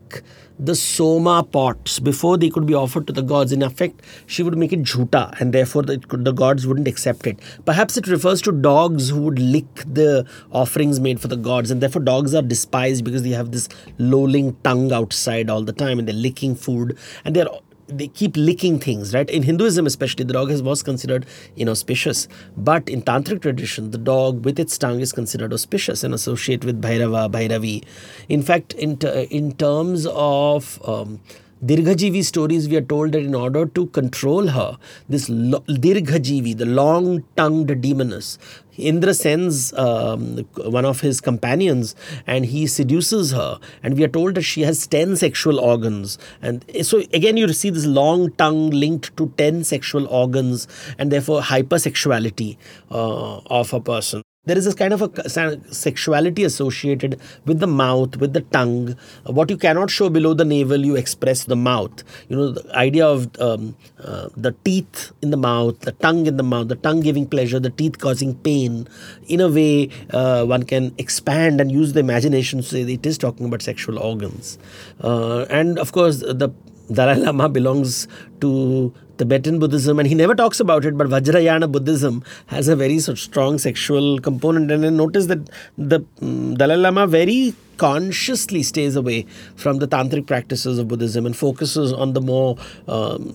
the 0.66 0.76
soma 0.76 1.44
pots 1.44 2.00
before 2.00 2.38
they 2.38 2.50
could 2.50 2.66
be 2.66 2.74
offered 2.74 3.06
to 3.08 3.14
the 3.14 3.22
gods. 3.22 3.52
In 3.52 3.62
effect, 3.62 4.02
she 4.26 4.44
would 4.44 4.58
make 4.58 4.72
it 4.72 4.84
jhuta 4.84 5.40
and 5.42 5.54
therefore 5.54 5.84
the, 5.84 5.98
the 6.10 6.32
gods 6.32 6.66
wouldn't 6.66 6.88
accept 6.88 7.28
it. 7.28 7.40
Perhaps 7.66 7.98
it 7.98 8.08
refers 8.08 8.42
to 8.44 8.52
dogs 8.52 9.10
who 9.10 9.22
would 9.24 9.40
lick 9.40 9.84
the 9.86 10.26
offerings 10.52 11.00
made 11.00 11.20
for 11.20 11.28
the 11.28 11.36
gods 11.36 11.70
and 11.70 11.82
therefore 11.82 12.02
dogs 12.02 12.34
are 12.34 12.42
despised 12.42 13.04
because 13.04 13.24
they 13.24 13.32
have 13.32 13.52
this 13.52 13.68
lolling 13.98 14.56
tongue 14.64 14.92
outside 14.94 15.50
all 15.50 15.64
the 15.64 15.74
time 15.74 16.00
and 16.00 16.08
they're 16.08 16.16
licking 16.16 16.56
food 16.56 16.98
and 17.26 17.36
they're 17.36 17.48
they 17.88 18.08
keep 18.08 18.36
licking 18.36 18.80
things, 18.80 19.14
right? 19.14 19.30
In 19.30 19.44
Hinduism, 19.44 19.86
especially, 19.86 20.26
the 20.26 20.34
dog 20.34 20.52
is, 20.52 20.62
was 20.62 20.84
considered 20.84 21.26
inauspicious. 21.56 22.28
But 22.56 22.90
in 22.90 23.02
tantric 23.02 23.42
tradition, 23.42 23.92
the 23.92 23.98
dog 23.98 24.46
with 24.46 24.60
its 24.60 24.78
tongue 24.78 25.00
is 25.00 25.12
considered 25.12 25.54
auspicious 25.54 26.04
and 26.04 26.14
associated 26.14 26.64
with 26.64 26.82
Bhairava, 26.82 27.32
Bhairavi. 27.32 27.84
In 28.30 28.42
fact, 28.42 28.74
in, 28.74 28.98
in 29.30 29.54
terms 29.54 30.08
of 30.08 30.82
um, 30.88 31.20
Dirghajivi 31.66 32.26
stories, 32.26 32.68
we 32.68 32.76
are 32.76 32.82
told 32.82 33.14
that 33.14 33.24
in 33.24 33.34
order 33.34 33.66
to 33.66 33.86
control 33.88 34.48
her, 34.48 34.78
this 35.08 35.30
lo- 35.30 35.64
Dirghajivi, 35.70 36.58
the 36.58 36.66
long 36.66 37.24
tongued 37.38 37.82
demoness, 37.82 38.38
Indra 38.78 39.14
sends 39.14 39.74
um, 39.74 40.38
one 40.56 40.86
of 40.86 41.02
his 41.02 41.22
companions 41.22 41.96
and 42.26 42.46
he 42.46 42.68
seduces 42.68 43.32
her. 43.32 43.60
And 43.84 43.98
we 43.98 44.04
are 44.04 44.10
told 44.10 44.36
that 44.36 44.42
she 44.42 44.62
has 44.62 44.88
10 44.88 45.18
sexual 45.18 45.60
organs. 45.60 46.18
And 46.42 46.66
so, 46.82 47.00
again, 47.14 47.38
you 47.38 47.52
see 47.54 47.70
this 47.70 47.86
long 47.86 48.32
tongue 48.32 48.70
linked 48.72 49.16
to 49.18 49.32
10 49.38 49.64
sexual 49.64 50.08
organs 50.08 50.68
and 50.98 51.12
therefore 51.12 51.42
hypersexuality 51.42 52.58
uh, 52.92 53.38
of 53.48 53.74
a 53.74 53.80
person 53.80 54.24
there 54.46 54.58
is 54.58 54.66
this 54.66 54.76
kind 54.76 54.92
of 54.92 55.02
a 55.02 55.74
sexuality 55.74 56.44
associated 56.44 57.20
with 57.46 57.60
the 57.60 57.68
mouth 57.68 58.18
with 58.18 58.34
the 58.34 58.42
tongue. 58.42 58.98
What 59.26 59.50
you 59.50 59.56
cannot 59.56 59.90
show 59.90 60.10
below 60.10 60.34
the 60.34 60.44
navel 60.44 60.86
you 60.86 60.98
express 60.98 61.46
the 61.46 61.56
mouth. 61.56 62.04
You 62.28 62.36
know 62.36 62.52
the 62.52 62.76
idea 62.76 63.08
of 63.08 63.30
um, 63.40 63.78
uh, 64.04 64.28
the 64.36 64.52
teeth 64.66 65.14
in 65.22 65.30
the 65.30 65.38
mouth 65.38 65.80
the 65.80 65.94
tongue 65.94 66.26
in 66.26 66.36
the 66.36 66.44
mouth 66.44 66.68
the 66.68 66.76
tongue 66.76 67.00
giving 67.00 67.26
pleasure 67.26 67.58
the 67.58 67.70
teeth 67.70 68.00
causing 68.00 68.36
pain. 68.36 68.86
In 69.28 69.40
a 69.40 69.48
way 69.48 69.90
uh, 70.10 70.44
one 70.46 70.64
can 70.64 70.94
expand 70.98 71.62
and 71.62 71.72
use 71.72 71.94
the 71.94 72.02
imagination 72.02 72.60
to 72.60 72.66
say 72.66 72.82
it 72.82 73.06
is 73.06 73.18
talking 73.18 73.46
about 73.46 73.62
sexual 73.62 73.98
organs. 73.98 74.58
Uh, 75.00 75.46
and 75.50 75.80
of 75.80 75.94
course 75.94 76.18
the 76.18 76.52
Dalai 76.92 77.16
Lama 77.16 77.48
belongs 77.48 78.10
to 78.42 78.94
Tibetan 79.18 79.60
Buddhism, 79.60 80.00
and 80.00 80.08
he 80.08 80.16
never 80.16 80.36
talks 80.36 80.60
about 80.60 80.86
it, 80.86 80.98
but 80.98 81.08
Vajrayana 81.08 81.72
Buddhism 81.72 82.24
has 82.48 82.68
a 82.68 82.76
very 82.76 83.00
strong 83.00 83.58
sexual 83.58 84.20
component. 84.20 84.72
And 84.72 84.86
I 84.86 84.90
notice 84.90 85.28
that 85.28 85.50
the 85.78 86.04
um, 86.22 86.56
Dalai 86.56 86.78
Lama 86.78 87.06
very 87.06 87.54
consciously 87.78 88.64
stays 88.64 88.96
away 88.96 89.26
from 89.56 89.78
the 89.80 89.88
tantric 89.88 90.26
practices 90.28 90.80
of 90.80 90.88
Buddhism 90.88 91.26
and 91.26 91.36
focuses 91.36 91.94
on 91.94 92.14
the 92.14 92.22
more 92.22 92.58
um, 92.88 93.30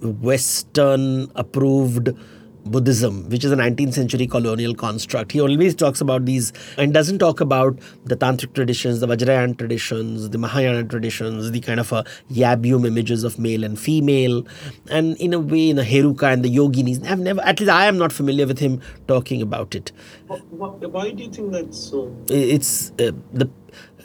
Western 0.00 1.30
approved 1.34 2.10
Buddhism, 2.64 3.28
which 3.28 3.44
is 3.44 3.52
a 3.52 3.56
19th 3.56 3.94
century 3.94 4.26
colonial 4.26 4.74
construct. 4.74 5.32
He 5.32 5.40
always 5.40 5.74
talks 5.74 6.00
about 6.00 6.24
these 6.24 6.52
and 6.76 6.92
doesn't 6.92 7.18
talk 7.18 7.40
about 7.40 7.78
the 8.04 8.16
Tantric 8.16 8.54
traditions, 8.54 9.00
the 9.00 9.06
Vajrayana 9.06 9.56
traditions, 9.58 10.30
the 10.30 10.38
Mahayana 10.38 10.84
traditions, 10.84 11.50
the 11.50 11.60
kind 11.60 11.80
of 11.80 11.92
a 11.92 12.04
Yab-Yum 12.30 12.84
images 12.84 13.24
of 13.24 13.38
male 13.38 13.64
and 13.64 13.78
female. 13.78 14.46
And 14.90 15.16
in 15.18 15.32
a 15.34 15.40
way, 15.40 15.70
in 15.70 15.78
a 15.78 15.82
Heruka 15.82 16.32
and 16.32 16.44
the 16.44 16.54
Yoginis, 16.54 17.04
I've 17.08 17.18
never, 17.18 17.40
at 17.42 17.60
least 17.60 17.70
I 17.70 17.86
am 17.86 17.98
not 17.98 18.12
familiar 18.12 18.46
with 18.46 18.58
him 18.58 18.80
talking 19.08 19.42
about 19.42 19.74
it. 19.74 19.92
Why, 20.26 21.10
do 21.10 21.22
you 21.24 21.30
think 21.30 21.52
that's 21.52 21.78
so? 21.78 22.14
It's 22.28 22.90
uh, 22.92 23.12
the 23.32 23.50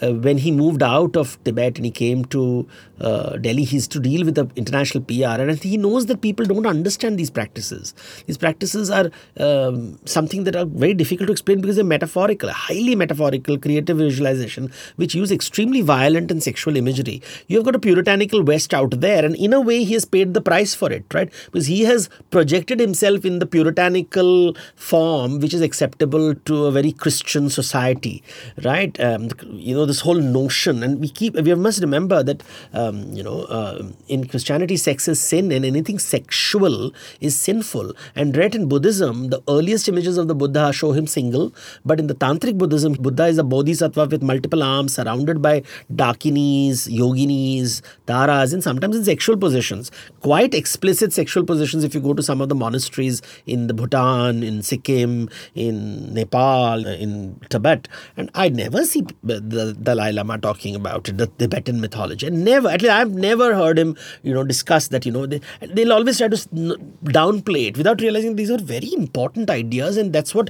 uh, 0.02 0.14
when 0.14 0.38
he 0.38 0.52
moved 0.52 0.84
out 0.84 1.16
of 1.16 1.42
Tibet 1.44 1.78
and 1.78 1.86
he 1.86 1.92
came 1.92 2.26
to 2.26 2.68
uh, 3.00 3.38
Delhi, 3.38 3.64
he's 3.64 3.88
to 3.90 4.00
deal 4.00 4.26
with 4.26 4.36
the 4.36 4.48
international 4.56 5.04
PR, 5.04 5.42
and 5.42 5.62
he 5.62 5.78
knows 5.78 6.06
that 6.08 6.22
people 6.22 6.46
don't 6.46 6.66
understand 6.66 7.18
these 7.18 7.30
practices. 7.30 7.94
These 8.26 8.38
practices 8.38 8.90
are 8.90 9.12
um, 9.38 10.00
something 10.06 10.44
that 10.46 10.56
are 10.56 10.66
very 10.66 10.94
difficult 10.94 11.28
to 11.28 11.32
explain 11.32 11.62
because 11.62 11.76
they're 11.76 11.86
metaphorical, 11.86 12.50
highly 12.50 12.96
metaphorical, 12.96 13.58
creative 13.58 13.98
visualization, 13.98 14.72
which 14.96 15.16
use 15.16 15.32
extremely 15.32 15.82
violent 15.82 16.32
and 16.32 16.42
sexual 16.42 16.78
imagery. 16.78 17.22
You 17.48 17.58
have 17.58 17.66
got 17.66 17.76
a 17.76 17.80
puritanical 17.80 18.44
West 18.44 18.74
out 18.74 19.00
there, 19.02 19.26
and 19.26 19.36
in 19.36 19.54
a 19.54 19.62
way, 19.62 19.84
he 19.84 19.94
has 19.94 20.06
paid 20.06 20.34
the 20.34 20.42
price 20.42 20.74
for 20.74 20.92
it, 20.92 21.06
right? 21.14 21.32
Because 21.46 21.68
he 21.68 21.84
has 21.84 22.10
projected 22.32 22.80
himself 22.80 23.26
in 23.26 23.40
the 23.40 23.46
puritanical 23.46 24.56
form, 24.76 25.40
which 25.40 25.54
is 25.54 25.62
acceptable 25.62 26.36
to 26.36 26.66
a 26.66 26.72
very 26.72 26.92
Christian 26.92 27.50
society, 27.50 28.24
right? 28.64 28.98
Um, 29.00 29.30
you 29.58 29.76
know, 29.76 29.86
this 29.86 30.02
whole 30.02 30.16
notion, 30.16 30.84
and 30.84 31.00
we 31.00 31.10
keep 31.10 31.36
we 31.36 31.54
must 31.56 31.82
remember 31.82 32.24
that. 32.24 32.44
Um, 32.74 33.14
you 33.14 33.24
know, 33.24 33.44
uh, 33.44 33.84
in 34.08 34.28
Christianity, 34.28 34.78
sex 34.78 35.08
is 35.08 35.22
sin, 35.22 35.52
and 35.52 35.66
anything 35.66 36.00
sexual 36.00 36.92
is 37.22 37.38
sinful. 37.38 37.94
And 38.16 38.36
right 38.36 38.54
in 38.54 38.68
Buddhism, 38.68 39.30
the 39.30 39.42
earliest 39.48 39.88
images 39.88 40.18
of 40.18 40.28
the 40.28 40.36
Buddha 40.36 40.72
show 40.74 40.92
him 40.92 41.08
single, 41.08 41.54
but 41.86 42.00
in 42.00 42.08
the 42.08 42.16
Tantric 42.16 42.58
Buddhism, 42.58 42.94
Buddha 42.94 43.26
is 43.28 43.38
a 43.38 43.44
bodhisattva 43.44 44.08
with 44.08 44.22
multiple 44.22 44.64
arms, 44.64 44.94
surrounded 44.96 45.42
by 45.42 45.64
dakinis, 45.94 46.88
yoginis, 46.90 47.82
taras, 48.06 48.54
and 48.54 48.64
sometimes 48.64 48.96
in 48.96 49.04
sexual 49.04 49.38
positions. 49.38 49.92
Quite 50.22 50.54
explicit 50.54 51.14
sexual 51.14 51.46
positions 51.46 51.84
if 51.84 51.94
you 51.94 52.02
go 52.02 52.14
to 52.14 52.24
some 52.24 52.42
of 52.42 52.50
the 52.50 52.56
monasteries 52.56 53.22
in 53.46 53.68
the 53.68 53.74
Bhutan, 53.74 54.44
in 54.44 54.62
Sikkim, 54.62 55.30
in 55.54 56.14
Nepal, 56.14 56.86
in 56.86 57.40
Tibet. 57.50 57.88
And 58.18 58.30
I 58.34 58.50
never 58.50 58.86
see 58.86 59.06
the 59.50 59.74
Dalai 59.74 60.12
Lama 60.12 60.38
talking 60.38 60.76
about 60.76 61.10
it, 61.10 61.18
the 61.18 61.28
Tibetan 61.28 61.82
mythology. 61.82 62.28
And 62.28 62.44
never, 62.44 62.70
at 62.70 62.82
least 62.82 62.92
I've 62.94 63.12
never 63.12 63.56
heard 63.56 63.78
him, 63.78 63.96
you 64.24 64.34
know, 64.34 64.44
discuss 64.44 64.88
that. 64.90 65.06
You 65.06 65.12
know, 65.12 65.26
they, 65.26 65.42
they'll 65.62 65.94
always 65.94 66.18
try 66.18 66.28
to 66.28 66.38
downplay 66.38 67.68
it 67.68 67.78
without 67.78 68.02
realizing 68.02 68.36
these 68.36 68.52
are 68.52 68.58
very 68.58 68.94
important 68.94 69.50
ideas, 69.50 69.98
and 69.98 70.14
that's 70.14 70.36
what 70.36 70.50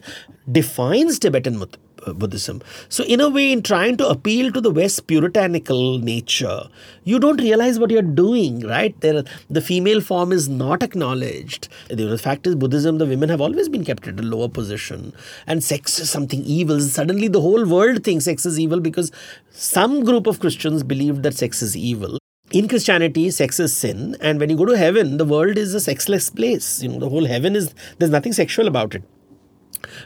defines 0.51 1.19
Tibetan 1.19 1.61
uh, 1.61 1.65
Buddhism. 2.13 2.62
So, 2.89 3.03
in 3.03 3.21
a 3.21 3.29
way, 3.29 3.51
in 3.51 3.62
trying 3.62 3.97
to 3.97 4.07
appeal 4.07 4.51
to 4.51 4.62
the 4.62 4.71
West 4.71 5.07
puritanical 5.07 5.97
nature, 6.00 6.63
you 7.03 7.19
don't 7.19 7.41
realize 7.41 7.79
what 7.79 7.91
you're 7.91 8.01
doing, 8.01 8.62
right? 8.62 9.00
There, 9.01 9.24
the 9.50 9.62
female 9.62 10.01
form 10.01 10.31
is 10.31 10.47
not 10.47 10.83
acknowledged. 10.83 11.67
The 11.89 12.17
fact 12.17 12.47
is, 12.47 12.55
Buddhism, 12.55 12.97
the 12.97 13.05
women 13.05 13.29
have 13.29 13.41
always 13.41 13.69
been 13.69 13.85
kept 13.85 14.07
at 14.07 14.19
a 14.19 14.24
lower 14.24 14.50
position, 14.50 15.13
and 15.47 15.63
sex 15.63 16.00
is 16.00 16.09
something 16.09 16.43
evil. 16.43 16.79
Suddenly, 16.79 17.27
the 17.27 17.41
whole 17.41 17.65
world 17.65 18.03
thinks 18.03 18.25
sex 18.25 18.45
is 18.45 18.59
evil 18.59 18.79
because 18.79 19.12
some 19.51 20.03
group 20.03 20.27
of 20.27 20.39
Christians 20.39 20.83
believe 20.83 21.24
that 21.24 21.33
sex 21.33 21.62
is 21.62 21.75
evil 21.75 22.17
in 22.51 22.67
Christianity, 22.67 23.31
sex 23.31 23.59
is 23.59 23.75
sin, 23.75 24.15
and 24.21 24.39
when 24.39 24.50
you 24.50 24.55
go 24.55 24.65
to 24.65 24.77
heaven, 24.77 25.17
the 25.17 25.25
world 25.25 25.57
is 25.57 25.74
a 25.74 25.79
sexless 25.79 26.29
place. 26.29 26.81
You 26.81 26.89
know, 26.89 27.00
the 27.00 27.09
whole 27.09 27.25
heaven 27.25 27.55
is 27.55 27.74
there's 27.97 28.12
nothing 28.12 28.33
sexual 28.33 28.67
about 28.67 28.95
it. 28.95 29.03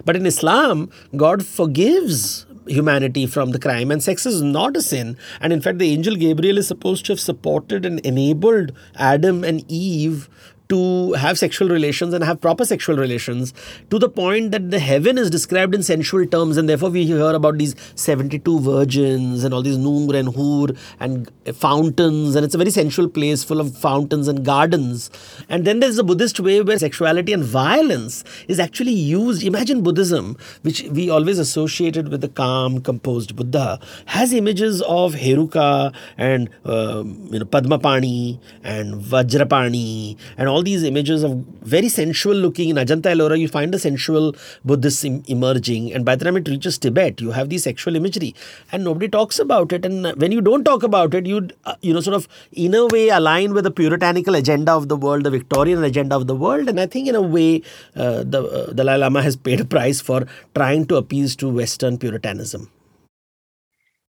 But 0.05 0.15
in 0.15 0.25
Islam, 0.25 0.89
God 1.15 1.46
forgives 1.46 2.46
humanity 2.67 3.25
from 3.25 3.51
the 3.51 3.60
crime, 3.60 3.91
and 3.91 4.01
sex 4.01 4.25
is 4.25 4.41
not 4.41 4.77
a 4.77 4.81
sin. 4.81 5.17
And 5.41 5.51
in 5.51 5.62
fact, 5.62 5.79
the 5.79 5.91
angel 5.91 6.15
Gabriel 6.15 6.58
is 6.58 6.67
supposed 6.67 7.05
to 7.05 7.13
have 7.13 7.19
supported 7.19 7.86
and 7.86 8.00
enabled 8.01 8.72
Adam 8.96 9.43
and 9.43 9.63
Eve 9.67 10.29
to 10.70 11.14
have 11.14 11.38
sexual 11.40 11.68
relations 11.68 12.14
and 12.14 12.24
have 12.24 12.40
proper 12.40 12.64
sexual 12.64 12.96
relations 12.96 13.54
to 13.90 13.98
the 13.98 14.08
point 14.08 14.52
that 14.52 14.70
the 14.70 14.78
heaven 14.80 15.18
is 15.18 15.30
described 15.30 15.74
in 15.74 15.82
sensual 15.82 16.26
terms 16.28 16.58
and 16.58 16.70
therefore 16.70 16.92
we 16.92 17.06
hear 17.06 17.32
about 17.32 17.58
these 17.58 17.76
72 17.96 18.60
virgins 18.60 19.44
and 19.44 19.52
all 19.52 19.64
these 19.64 19.78
Nur 19.78 20.16
and 20.16 20.36
hoor 20.36 20.68
and 21.00 21.32
fountains 21.56 22.36
and 22.36 22.46
it's 22.46 22.54
a 22.54 22.58
very 22.60 22.70
sensual 22.70 23.10
place 23.10 23.44
full 23.44 23.60
of 23.60 23.76
fountains 23.76 24.28
and 24.28 24.46
gardens. 24.46 25.10
And 25.50 25.66
then 25.66 25.80
there's 25.80 25.98
a 25.98 26.04
Buddhist 26.04 26.40
way 26.40 26.62
where 26.62 26.78
sexuality 26.78 27.34
and 27.34 27.44
violence 27.44 28.24
is 28.48 28.60
actually 28.60 28.92
used. 28.94 29.44
Imagine 29.44 29.82
Buddhism 29.82 30.38
which 30.62 30.84
we 30.84 31.10
always 31.10 31.40
associated 31.40 32.10
with 32.10 32.22
the 32.22 32.30
calm 32.30 32.80
composed 32.82 33.36
Buddha 33.36 33.80
has 34.06 34.34
images 34.34 34.84
of 34.84 35.16
Heruka 35.16 35.96
and 36.18 36.48
um, 36.66 37.28
you 37.32 37.40
know 37.40 37.46
Padmapani 37.46 38.40
and 38.64 39.02
Vajrapani 39.02 40.16
and 40.38 40.48
all 40.48 40.59
all 40.60 40.63
these 40.63 40.84
images 40.84 41.24
of 41.24 41.32
very 41.74 41.89
sensual 41.89 42.36
looking 42.36 42.70
in 42.70 42.75
Ajanta 42.75 43.12
Ellora, 43.13 43.39
you 43.39 43.48
find 43.48 43.74
the 43.74 43.80
sensual 43.80 44.36
Buddhism 44.66 45.24
emerging. 45.28 45.94
And 45.94 46.06
by 46.06 46.16
the 46.16 46.25
time 46.25 46.38
it 46.38 46.48
reaches 46.48 46.78
Tibet, 46.78 47.22
you 47.22 47.32
have 47.32 47.50
the 47.50 47.58
sexual 47.58 47.96
imagery. 47.96 48.36
And 48.72 48.84
nobody 48.84 49.08
talks 49.08 49.39
about 49.39 49.72
it. 49.72 49.86
And 49.86 50.08
when 50.22 50.32
you 50.32 50.42
don't 50.42 50.63
talk 50.63 50.84
about 50.84 51.13
it, 51.13 51.25
you, 51.25 51.50
uh, 51.66 51.75
you 51.82 51.94
know, 51.94 52.01
sort 52.01 52.16
of 52.16 52.28
in 52.51 52.75
a 52.75 52.86
way 52.88 53.08
align 53.10 53.54
with 53.54 53.63
the 53.63 53.72
puritanical 53.72 54.36
agenda 54.36 54.74
of 54.74 54.89
the 54.89 54.98
world, 54.98 55.24
the 55.24 55.32
Victorian 55.32 55.84
agenda 55.84 56.16
of 56.16 56.28
the 56.28 56.36
world. 56.36 56.68
And 56.68 56.80
I 56.80 56.88
think 56.88 57.08
in 57.08 57.16
a 57.16 57.22
way, 57.22 57.62
uh, 57.96 58.24
the 58.24 58.44
uh, 58.44 58.74
Dalai 58.74 58.98
Lama 58.98 59.22
has 59.22 59.38
paid 59.38 59.62
a 59.62 59.66
price 59.66 60.01
for 60.01 60.25
trying 60.56 60.86
to 60.88 60.98
appease 60.98 61.36
to 61.38 61.50
Western 61.50 61.98
Puritanism 61.98 62.70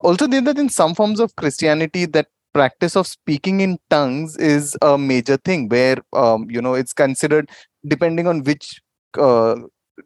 also 0.03 0.25
that 0.25 0.57
in 0.57 0.67
some 0.67 0.95
forms 0.95 1.19
of 1.19 1.36
christianity 1.36 2.05
that 2.05 2.27
practice 2.53 2.96
of 2.96 3.08
speaking 3.08 3.62
in 3.62 3.77
tongues 3.89 4.38
is 4.38 4.77
a 4.81 4.98
major 4.98 5.38
thing 5.38 5.70
where 5.70 5.98
um, 6.13 6.48
you 6.50 6.62
know 6.62 6.74
it's 6.74 6.93
considered 6.93 7.50
depending 7.88 8.27
on 8.27 8.43
which 8.43 8.81
uh, 9.17 9.55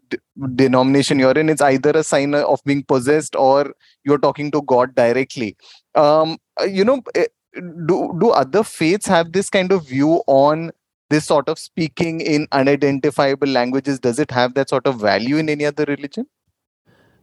d- 0.10 0.18
denomination 0.56 1.20
you're 1.20 1.38
in 1.38 1.50
it's 1.50 1.62
either 1.62 1.92
a 1.92 2.04
sign 2.04 2.34
of 2.36 2.60
being 2.66 2.84
possessed 2.84 3.36
or 3.36 3.74
you're 4.04 4.18
talking 4.20 4.52
to 4.52 4.62
god 4.64 4.96
directly. 4.96 5.56
Um, 5.96 6.38
uh, 6.60 6.66
you 6.66 6.84
know 6.86 7.02
eh, 7.16 7.25
do 7.88 8.16
do 8.20 8.30
other 8.32 8.64
faiths 8.64 9.08
have 9.08 9.32
this 9.32 9.50
kind 9.50 9.72
of 9.72 9.88
view 9.88 10.22
on 10.28 10.72
this 11.10 11.25
sort 11.25 11.48
of 11.50 11.60
speaking 11.60 12.22
in 12.22 12.48
unidentifiable 12.52 13.48
languages? 13.48 14.00
Does 14.00 14.20
it 14.20 14.32
have 14.32 14.54
that 14.56 14.70
sort 14.70 14.88
of 14.88 15.00
value 15.00 15.38
in 15.38 15.50
any 15.50 15.66
other 15.66 15.86
religion 15.88 16.25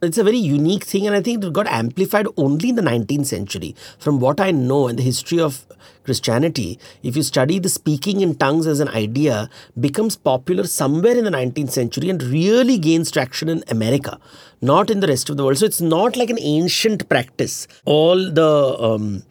it's 0.03 0.19
a 0.19 0.25
very 0.25 0.39
unique 0.39 0.85
thing 0.85 1.07
and 1.07 1.15
i 1.15 1.23
think 1.23 1.45
it 1.45 1.53
got 1.53 1.69
amplified 1.69 2.27
only 2.37 2.71
in 2.71 2.75
the 2.75 2.83
19th 2.83 3.27
century. 3.27 3.75
From 3.99 4.19
what 4.19 4.41
i 4.41 4.51
know 4.51 4.89
in 4.89 4.97
the 4.97 5.03
history 5.03 5.39
of 5.39 5.65
christianity 6.05 6.79
if 7.05 7.17
you 7.17 7.23
study 7.23 7.59
the 7.61 7.69
speaking 7.69 8.21
in 8.21 8.35
tongues 8.35 8.67
as 8.67 8.81
an 8.81 8.89
idea 8.89 9.49
becomes 9.79 10.17
popular 10.17 10.65
somewhere 10.65 11.17
in 11.17 11.25
the 11.25 11.31
19th 11.31 11.71
century 11.71 12.11
and 12.11 12.23
really 12.25 12.79
gains 12.79 13.13
traction 13.13 13.49
in 13.49 13.63
america 13.69 14.19
not 14.63 14.91
in 14.91 15.01
the 15.01 15.09
rest 15.09 15.29
of 15.29 15.37
the 15.37 15.45
world. 15.45 15.59
So 15.59 15.67
it's 15.67 15.81
not 15.81 16.17
like 16.17 16.31
an 16.31 16.39
ancient 16.41 17.09
practice. 17.09 17.67
All 17.85 18.31
the 18.31 18.77
um, 18.81 19.25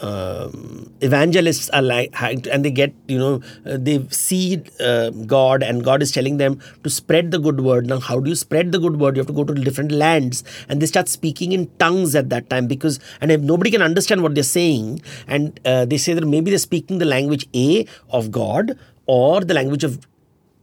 um, 0.00 0.92
evangelists 1.00 1.68
are 1.70 1.82
like 1.82 2.14
and 2.22 2.64
they 2.64 2.70
get 2.70 2.94
you 3.06 3.18
know 3.18 3.40
uh, 3.66 3.76
they 3.78 4.06
see 4.08 4.62
uh, 4.80 5.10
god 5.10 5.62
and 5.62 5.84
god 5.84 6.02
is 6.02 6.10
telling 6.10 6.36
them 6.38 6.58
to 6.84 6.90
spread 6.90 7.30
the 7.30 7.38
good 7.38 7.60
word. 7.60 7.86
Now 7.86 8.00
how 8.00 8.18
do 8.20 8.28
you 8.30 8.36
spread 8.36 8.72
the 8.72 8.78
good 8.78 8.98
word? 8.98 9.16
You 9.16 9.20
have 9.20 9.26
to 9.26 9.32
go 9.32 9.44
to 9.44 9.54
different 9.54 9.92
lands. 9.92 10.44
And 10.68 10.80
they 10.80 10.86
start 10.86 11.08
speaking 11.08 11.52
in 11.52 11.70
tongues 11.78 12.14
at 12.14 12.30
that 12.30 12.48
time 12.50 12.66
because 12.66 13.00
and 13.20 13.30
if 13.30 13.40
nobody 13.40 13.70
can 13.70 13.82
understand 13.82 14.22
what 14.22 14.34
they're 14.34 14.44
saying 14.44 15.02
and 15.26 15.58
uh, 15.64 15.84
they 15.84 15.98
say 15.98 16.14
that 16.14 16.26
maybe 16.26 16.50
they're 16.50 16.58
speaking 16.58 16.98
the 16.98 17.04
language 17.04 17.46
a 17.54 17.86
of 18.10 18.30
god 18.30 18.78
or 19.06 19.40
the 19.40 19.54
language 19.54 19.84
of 19.84 19.98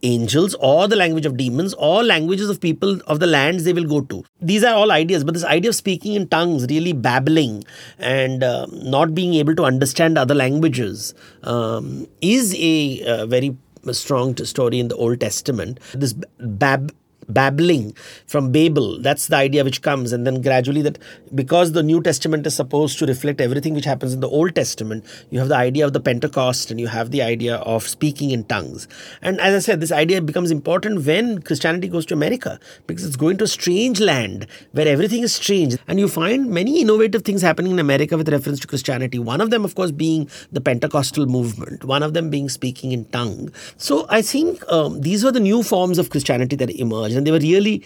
angels 0.04 0.56
or 0.60 0.88
the 0.88 0.96
language 0.96 1.25
of 1.25 1.38
demons 1.38 1.74
or 1.75 2.04
languages 2.04 2.50
of 2.50 2.62
people 2.62 3.00
of 3.08 3.20
the 3.20 3.27
lands 3.27 3.63
they 3.63 3.74
will 3.74 3.86
go 3.86 4.01
to. 4.01 4.24
These 4.42 4.63
are 4.63 4.75
all 4.75 4.92
ideas, 4.92 5.24
but 5.24 5.34
this 5.34 5.44
idea 5.44 5.70
of 5.70 5.75
speaking 5.75 6.13
in 6.13 6.27
tongues, 6.27 6.68
really 6.70 6.94
babbling 6.94 7.63
and 7.98 8.44
uh, 8.44 8.68
not 8.72 9.16
being 9.16 9.34
able 9.34 9.56
to 9.56 9.63
understand 9.63 10.18
other 10.18 10.36
languages, 10.36 11.13
um, 11.44 12.08
is 12.22 12.56
a 12.58 13.04
uh, 13.06 13.25
very 13.25 13.56
strong 13.92 14.36
story 14.38 14.80
in 14.80 14.89
the 14.89 14.96
Old 14.96 15.20
Testament. 15.20 15.80
This 15.94 16.13
bab 16.39 16.94
babbling 17.30 17.94
from 18.26 18.52
Babel. 18.52 19.00
That's 19.02 19.28
the 19.28 19.36
idea 19.36 19.64
which 19.64 19.82
comes. 19.82 20.14
And 20.14 20.26
then 20.26 20.42
gradually, 20.42 20.82
that 20.82 20.98
because 21.36 21.72
the 21.72 21.84
New 21.84 22.02
Testament 22.02 22.48
is 22.48 22.56
supposed 22.56 22.98
to 23.00 23.06
reflect 23.06 23.42
everything 23.42 23.74
which 23.74 23.86
happens 23.86 24.14
in 24.14 24.20
the 24.20 24.30
Old 24.30 24.56
Testament, 24.56 25.06
you 25.30 25.40
have 25.40 25.50
the 25.50 25.58
idea 25.58 25.86
of 25.86 25.94
the 25.94 26.00
Pentecost 26.00 26.72
and 26.72 26.80
you 26.80 26.88
have 26.88 27.12
the 27.12 27.22
idea 27.22 27.58
of 27.58 27.88
speaking 27.88 28.32
in 28.32 28.44
tongues. 28.46 28.88
And 29.22 29.40
as 29.42 29.54
I 29.54 29.60
said, 29.60 29.80
this 29.80 29.92
idea 29.92 30.22
becomes 30.22 30.52
important 30.52 31.06
when 31.06 31.42
Christianity 31.42 31.88
goes 31.88 32.06
to 32.08 32.14
America 32.14 32.60
because 32.86 33.06
it's 33.06 33.16
going 33.16 33.38
to 33.38 33.44
a 33.44 33.48
strange 33.48 34.00
land 34.00 34.48
where 34.72 34.88
everything 34.88 35.24
is 35.24 35.36
strange. 35.36 35.78
And 35.88 36.00
you 36.00 36.08
find 36.08 36.50
many 36.50 36.82
innovative 36.82 37.24
things 37.24 37.42
happening 37.42 37.72
in 37.74 37.80
America 37.80 38.18
with 38.18 38.30
reference 38.30 38.60
to 38.62 38.68
Christianity. 38.68 39.20
One 39.20 39.42
of 39.42 39.50
them, 39.50 39.66
of 39.66 39.76
course, 39.76 39.92
being 39.92 40.30
the 40.52 40.62
Pentecostal 40.62 41.26
movement, 41.26 41.84
one 41.84 42.04
of 42.04 42.14
them 42.14 42.30
being 42.30 42.50
speaking 42.50 42.92
in 42.92 43.06
tongue. 43.06 43.52
So 43.78 44.06
I 44.10 44.22
think 44.22 44.64
um, 44.72 45.02
these 45.02 45.24
were 45.24 45.32
the 45.32 45.40
new 45.40 45.64
forms 45.64 45.98
of 45.98 46.10
Christianity 46.10 46.56
that 46.56 46.70
emerged 46.70 47.17
and 47.18 47.28
they 47.28 47.32
were 47.32 47.40
really 47.40 47.84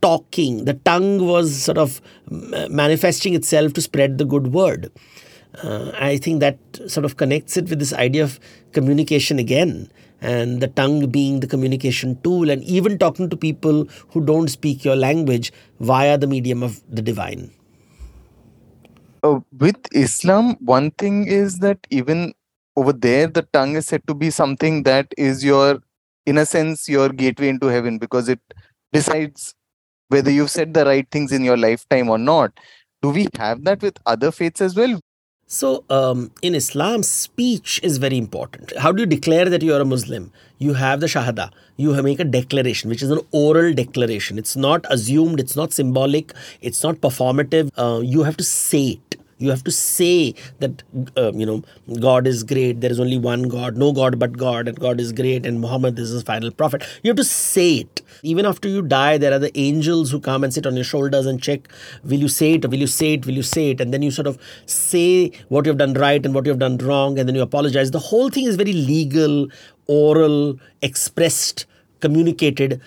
talking. 0.00 0.64
The 0.64 0.74
tongue 0.74 1.26
was 1.26 1.62
sort 1.62 1.78
of 1.78 2.00
manifesting 2.28 3.34
itself 3.34 3.72
to 3.74 3.80
spread 3.80 4.18
the 4.18 4.24
good 4.24 4.52
word. 4.52 4.90
Uh, 5.62 5.92
I 5.94 6.16
think 6.16 6.40
that 6.40 6.58
sort 6.86 7.04
of 7.04 7.16
connects 7.18 7.56
it 7.56 7.68
with 7.68 7.78
this 7.78 7.92
idea 7.92 8.24
of 8.24 8.40
communication 8.72 9.38
again, 9.38 9.92
and 10.20 10.60
the 10.60 10.68
tongue 10.68 11.10
being 11.10 11.40
the 11.40 11.46
communication 11.46 12.18
tool, 12.22 12.50
and 12.50 12.64
even 12.64 12.98
talking 12.98 13.28
to 13.28 13.36
people 13.36 13.84
who 14.10 14.24
don't 14.24 14.48
speak 14.48 14.84
your 14.84 14.96
language 14.96 15.52
via 15.78 16.16
the 16.16 16.26
medium 16.26 16.62
of 16.62 16.80
the 16.88 17.02
divine. 17.02 17.50
Uh, 19.22 19.40
with 19.56 19.76
Islam, 19.92 20.56
one 20.60 20.90
thing 20.92 21.26
is 21.26 21.58
that 21.58 21.78
even 21.90 22.32
over 22.76 22.92
there, 22.92 23.26
the 23.26 23.42
tongue 23.52 23.76
is 23.76 23.86
said 23.86 24.06
to 24.06 24.14
be 24.14 24.30
something 24.30 24.84
that 24.84 25.12
is 25.18 25.44
your, 25.44 25.80
in 26.26 26.38
a 26.38 26.46
sense, 26.46 26.88
your 26.88 27.08
gateway 27.08 27.48
into 27.48 27.66
heaven 27.66 27.98
because 27.98 28.28
it 28.28 28.40
decides 28.92 29.54
whether 30.08 30.30
you've 30.30 30.50
said 30.50 30.74
the 30.74 30.84
right 30.84 31.08
things 31.10 31.32
in 31.32 31.42
your 31.44 31.56
lifetime 31.56 32.08
or 32.08 32.18
not. 32.18 32.52
Do 33.00 33.10
we 33.10 33.26
have 33.36 33.64
that 33.64 33.82
with 33.82 33.98
other 34.06 34.30
faiths 34.30 34.60
as 34.60 34.76
well? 34.76 35.00
So, 35.46 35.84
um, 35.90 36.30
in 36.40 36.54
Islam, 36.54 37.02
speech 37.02 37.78
is 37.82 37.98
very 37.98 38.16
important. 38.16 38.72
How 38.78 38.90
do 38.90 39.02
you 39.02 39.06
declare 39.06 39.50
that 39.50 39.62
you 39.62 39.74
are 39.74 39.80
a 39.80 39.84
Muslim? 39.84 40.32
You 40.58 40.72
have 40.74 41.00
the 41.00 41.06
Shahada. 41.06 41.50
You 41.76 42.00
make 42.02 42.20
a 42.20 42.24
declaration, 42.24 42.88
which 42.88 43.02
is 43.02 43.10
an 43.10 43.20
oral 43.32 43.74
declaration. 43.74 44.38
It's 44.38 44.56
not 44.56 44.86
assumed, 44.88 45.40
it's 45.40 45.56
not 45.56 45.72
symbolic, 45.72 46.32
it's 46.62 46.82
not 46.82 46.96
performative. 46.96 47.70
Uh, 47.76 48.00
you 48.00 48.22
have 48.22 48.36
to 48.38 48.44
say 48.44 49.00
it. 49.00 49.21
You 49.42 49.50
have 49.50 49.64
to 49.64 49.70
say 49.70 50.34
that, 50.60 50.82
uh, 51.16 51.32
you 51.32 51.44
know, 51.44 51.62
God 52.00 52.26
is 52.26 52.44
great. 52.44 52.80
There 52.80 52.90
is 52.90 53.00
only 53.00 53.18
one 53.18 53.44
God, 53.54 53.76
no 53.76 53.92
God 53.92 54.18
but 54.18 54.36
God, 54.36 54.68
and 54.68 54.78
God 54.78 55.00
is 55.00 55.12
great, 55.12 55.44
and 55.44 55.60
Muhammad 55.60 55.98
is 55.98 56.10
his 56.10 56.22
final 56.22 56.50
prophet. 56.50 56.84
You 57.02 57.10
have 57.10 57.16
to 57.16 57.24
say 57.24 57.74
it. 57.78 58.02
Even 58.22 58.46
after 58.46 58.68
you 58.68 58.82
die, 58.82 59.18
there 59.18 59.32
are 59.32 59.38
the 59.38 59.56
angels 59.58 60.10
who 60.10 60.20
come 60.20 60.44
and 60.44 60.54
sit 60.54 60.66
on 60.66 60.76
your 60.76 60.84
shoulders 60.84 61.26
and 61.26 61.42
check, 61.42 61.68
will 62.04 62.20
you 62.20 62.28
say 62.28 62.52
it, 62.54 62.68
will 62.68 62.78
you 62.78 62.86
say 62.86 63.14
it, 63.14 63.26
will 63.26 63.34
you 63.34 63.42
say 63.42 63.70
it? 63.70 63.80
And 63.80 63.92
then 63.92 64.02
you 64.02 64.12
sort 64.12 64.28
of 64.28 64.38
say 64.66 65.32
what 65.48 65.66
you've 65.66 65.78
done 65.78 65.94
right 65.94 66.24
and 66.24 66.34
what 66.34 66.46
you've 66.46 66.60
done 66.60 66.78
wrong, 66.78 67.18
and 67.18 67.28
then 67.28 67.34
you 67.34 67.42
apologize. 67.42 67.90
The 67.90 67.98
whole 67.98 68.30
thing 68.30 68.44
is 68.44 68.56
very 68.56 68.72
legal, 68.72 69.48
oral, 69.86 70.58
expressed, 70.82 71.66
communicated 72.00 72.80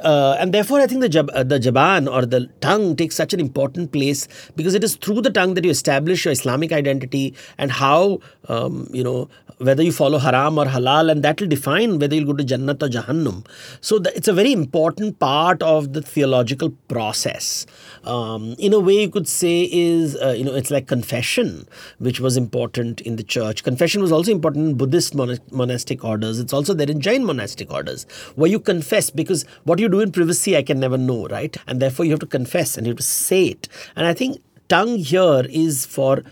uh, 0.00 0.36
and 0.38 0.52
therefore, 0.52 0.80
I 0.80 0.86
think 0.86 1.00
the 1.00 1.08
jab, 1.08 1.30
uh, 1.32 1.42
the 1.42 1.58
jaban 1.58 2.12
or 2.12 2.26
the 2.26 2.46
tongue 2.60 2.94
takes 2.94 3.16
such 3.16 3.32
an 3.32 3.40
important 3.40 3.90
place 3.90 4.28
because 4.54 4.74
it 4.74 4.84
is 4.84 4.96
through 4.96 5.22
the 5.22 5.30
tongue 5.30 5.54
that 5.54 5.64
you 5.64 5.70
establish 5.70 6.26
your 6.26 6.32
Islamic 6.32 6.72
identity 6.72 7.34
and 7.56 7.72
how 7.72 8.20
um, 8.48 8.88
you 8.92 9.02
know 9.02 9.30
whether 9.56 9.82
you 9.82 9.90
follow 9.90 10.18
haram 10.18 10.58
or 10.58 10.66
halal, 10.66 11.10
and 11.10 11.24
that 11.24 11.40
will 11.40 11.48
define 11.48 11.98
whether 11.98 12.14
you'll 12.14 12.26
go 12.26 12.34
to 12.34 12.44
Jannat 12.44 12.82
or 12.82 12.88
Jahannam. 12.88 13.46
So 13.80 13.98
the, 13.98 14.14
it's 14.14 14.28
a 14.28 14.32
very 14.32 14.52
important 14.52 15.18
part 15.18 15.62
of 15.62 15.94
the 15.94 16.02
theological 16.02 16.70
process. 16.88 17.66
Um, 18.04 18.54
in 18.58 18.72
a 18.74 18.78
way, 18.78 19.00
you 19.00 19.10
could 19.10 19.26
say 19.26 19.68
is 19.72 20.16
uh, 20.16 20.34
you 20.36 20.44
know 20.44 20.54
it's 20.54 20.70
like 20.70 20.86
confession, 20.86 21.66
which 21.98 22.20
was 22.20 22.36
important 22.36 23.00
in 23.00 23.16
the 23.16 23.22
church. 23.22 23.64
Confession 23.64 24.02
was 24.02 24.12
also 24.12 24.32
important 24.32 24.68
in 24.68 24.74
Buddhist 24.76 25.14
monastic 25.14 26.04
orders. 26.04 26.38
It's 26.38 26.52
also 26.52 26.74
there 26.74 26.90
in 26.90 27.00
Jain 27.00 27.24
monastic 27.24 27.72
orders 27.72 28.04
where 28.36 28.50
you 28.50 28.60
confess 28.60 29.08
because 29.08 29.46
what 29.64 29.77
what 29.78 29.82
you 29.82 29.88
do 29.88 30.00
in 30.00 30.10
privacy, 30.10 30.56
I 30.56 30.62
can 30.62 30.80
never 30.80 30.98
know, 30.98 31.28
right? 31.28 31.56
And 31.68 31.80
therefore, 31.80 32.04
you 32.04 32.10
have 32.10 32.20
to 32.20 32.26
confess 32.26 32.76
and 32.76 32.86
you 32.86 32.90
have 32.90 32.98
to 32.98 33.02
say 33.04 33.44
it. 33.46 33.68
And 33.94 34.06
I 34.06 34.12
think 34.14 34.42
tongue 34.68 34.98
here 34.98 35.46
is 35.48 35.86
for 35.86 36.24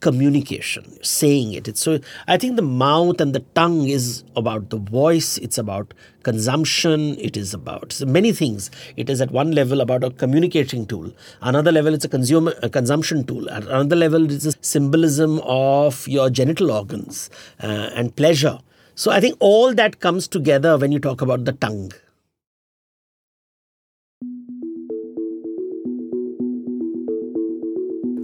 communication, 0.00 0.84
saying 1.02 1.52
it. 1.52 1.68
It's 1.68 1.80
so 1.80 1.98
I 2.26 2.36
think 2.36 2.56
the 2.56 2.62
mouth 2.62 3.20
and 3.20 3.34
the 3.34 3.40
tongue 3.54 3.88
is 3.88 4.24
about 4.36 4.70
the 4.70 4.78
voice, 4.78 5.38
it's 5.38 5.58
about 5.58 5.92
consumption, 6.22 7.18
it 7.18 7.36
is 7.36 7.52
about 7.54 7.92
so 7.92 8.06
many 8.06 8.32
things. 8.32 8.70
It 8.96 9.10
is 9.10 9.20
at 9.20 9.30
one 9.30 9.52
level 9.52 9.80
about 9.80 10.04
a 10.04 10.10
communicating 10.10 10.86
tool, 10.86 11.12
another 11.42 11.72
level 11.72 11.92
it's 11.92 12.06
a 12.06 12.08
consumer 12.08 12.54
a 12.62 12.70
consumption 12.70 13.24
tool, 13.24 13.50
at 13.50 13.64
another 13.64 13.96
level 13.96 14.30
it's 14.30 14.46
a 14.46 14.54
symbolism 14.62 15.38
of 15.40 16.06
your 16.08 16.30
genital 16.30 16.70
organs 16.70 17.28
uh, 17.62 17.90
and 17.94 18.14
pleasure. 18.16 18.58
So 18.94 19.10
I 19.10 19.20
think 19.20 19.36
all 19.38 19.74
that 19.74 20.00
comes 20.00 20.28
together 20.28 20.78
when 20.78 20.92
you 20.92 20.98
talk 20.98 21.20
about 21.20 21.44
the 21.44 21.52
tongue. 21.52 21.92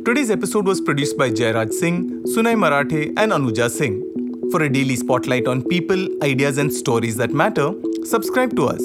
Today's 0.07 0.31
episode 0.31 0.67
was 0.67 0.81
produced 0.81 1.19
by 1.19 1.31
Jairaj 1.31 1.73
Singh, 1.73 2.23
Sunay 2.33 2.57
Marathe, 2.57 3.13
and 3.17 3.33
Anuja 3.33 3.69
Singh. 3.69 3.97
For 4.53 4.63
a 4.63 4.69
daily 4.69 4.95
spotlight 4.95 5.49
on 5.49 5.65
people, 5.65 6.07
ideas, 6.23 6.59
and 6.59 6.73
stories 6.73 7.17
that 7.17 7.33
matter, 7.33 7.75
subscribe 8.05 8.55
to 8.55 8.69
us. 8.69 8.81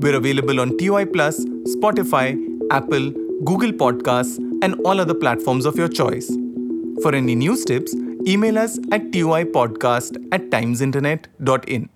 We're 0.00 0.16
available 0.16 0.60
on 0.60 0.76
TOI 0.76 1.04
Plus, 1.04 1.44
Spotify, 1.76 2.26
Apple, 2.72 3.12
Google 3.44 3.70
Podcasts, 3.70 4.36
and 4.64 4.74
all 4.84 4.98
other 5.00 5.14
platforms 5.14 5.64
of 5.64 5.76
your 5.76 5.86
choice. 5.86 6.26
For 7.02 7.14
any 7.14 7.36
news 7.36 7.64
tips, 7.64 7.94
email 8.26 8.58
us 8.58 8.76
at 8.90 9.12
toipodcast 9.12 10.16
at 10.32 10.50
timesinternet.in. 10.50 11.88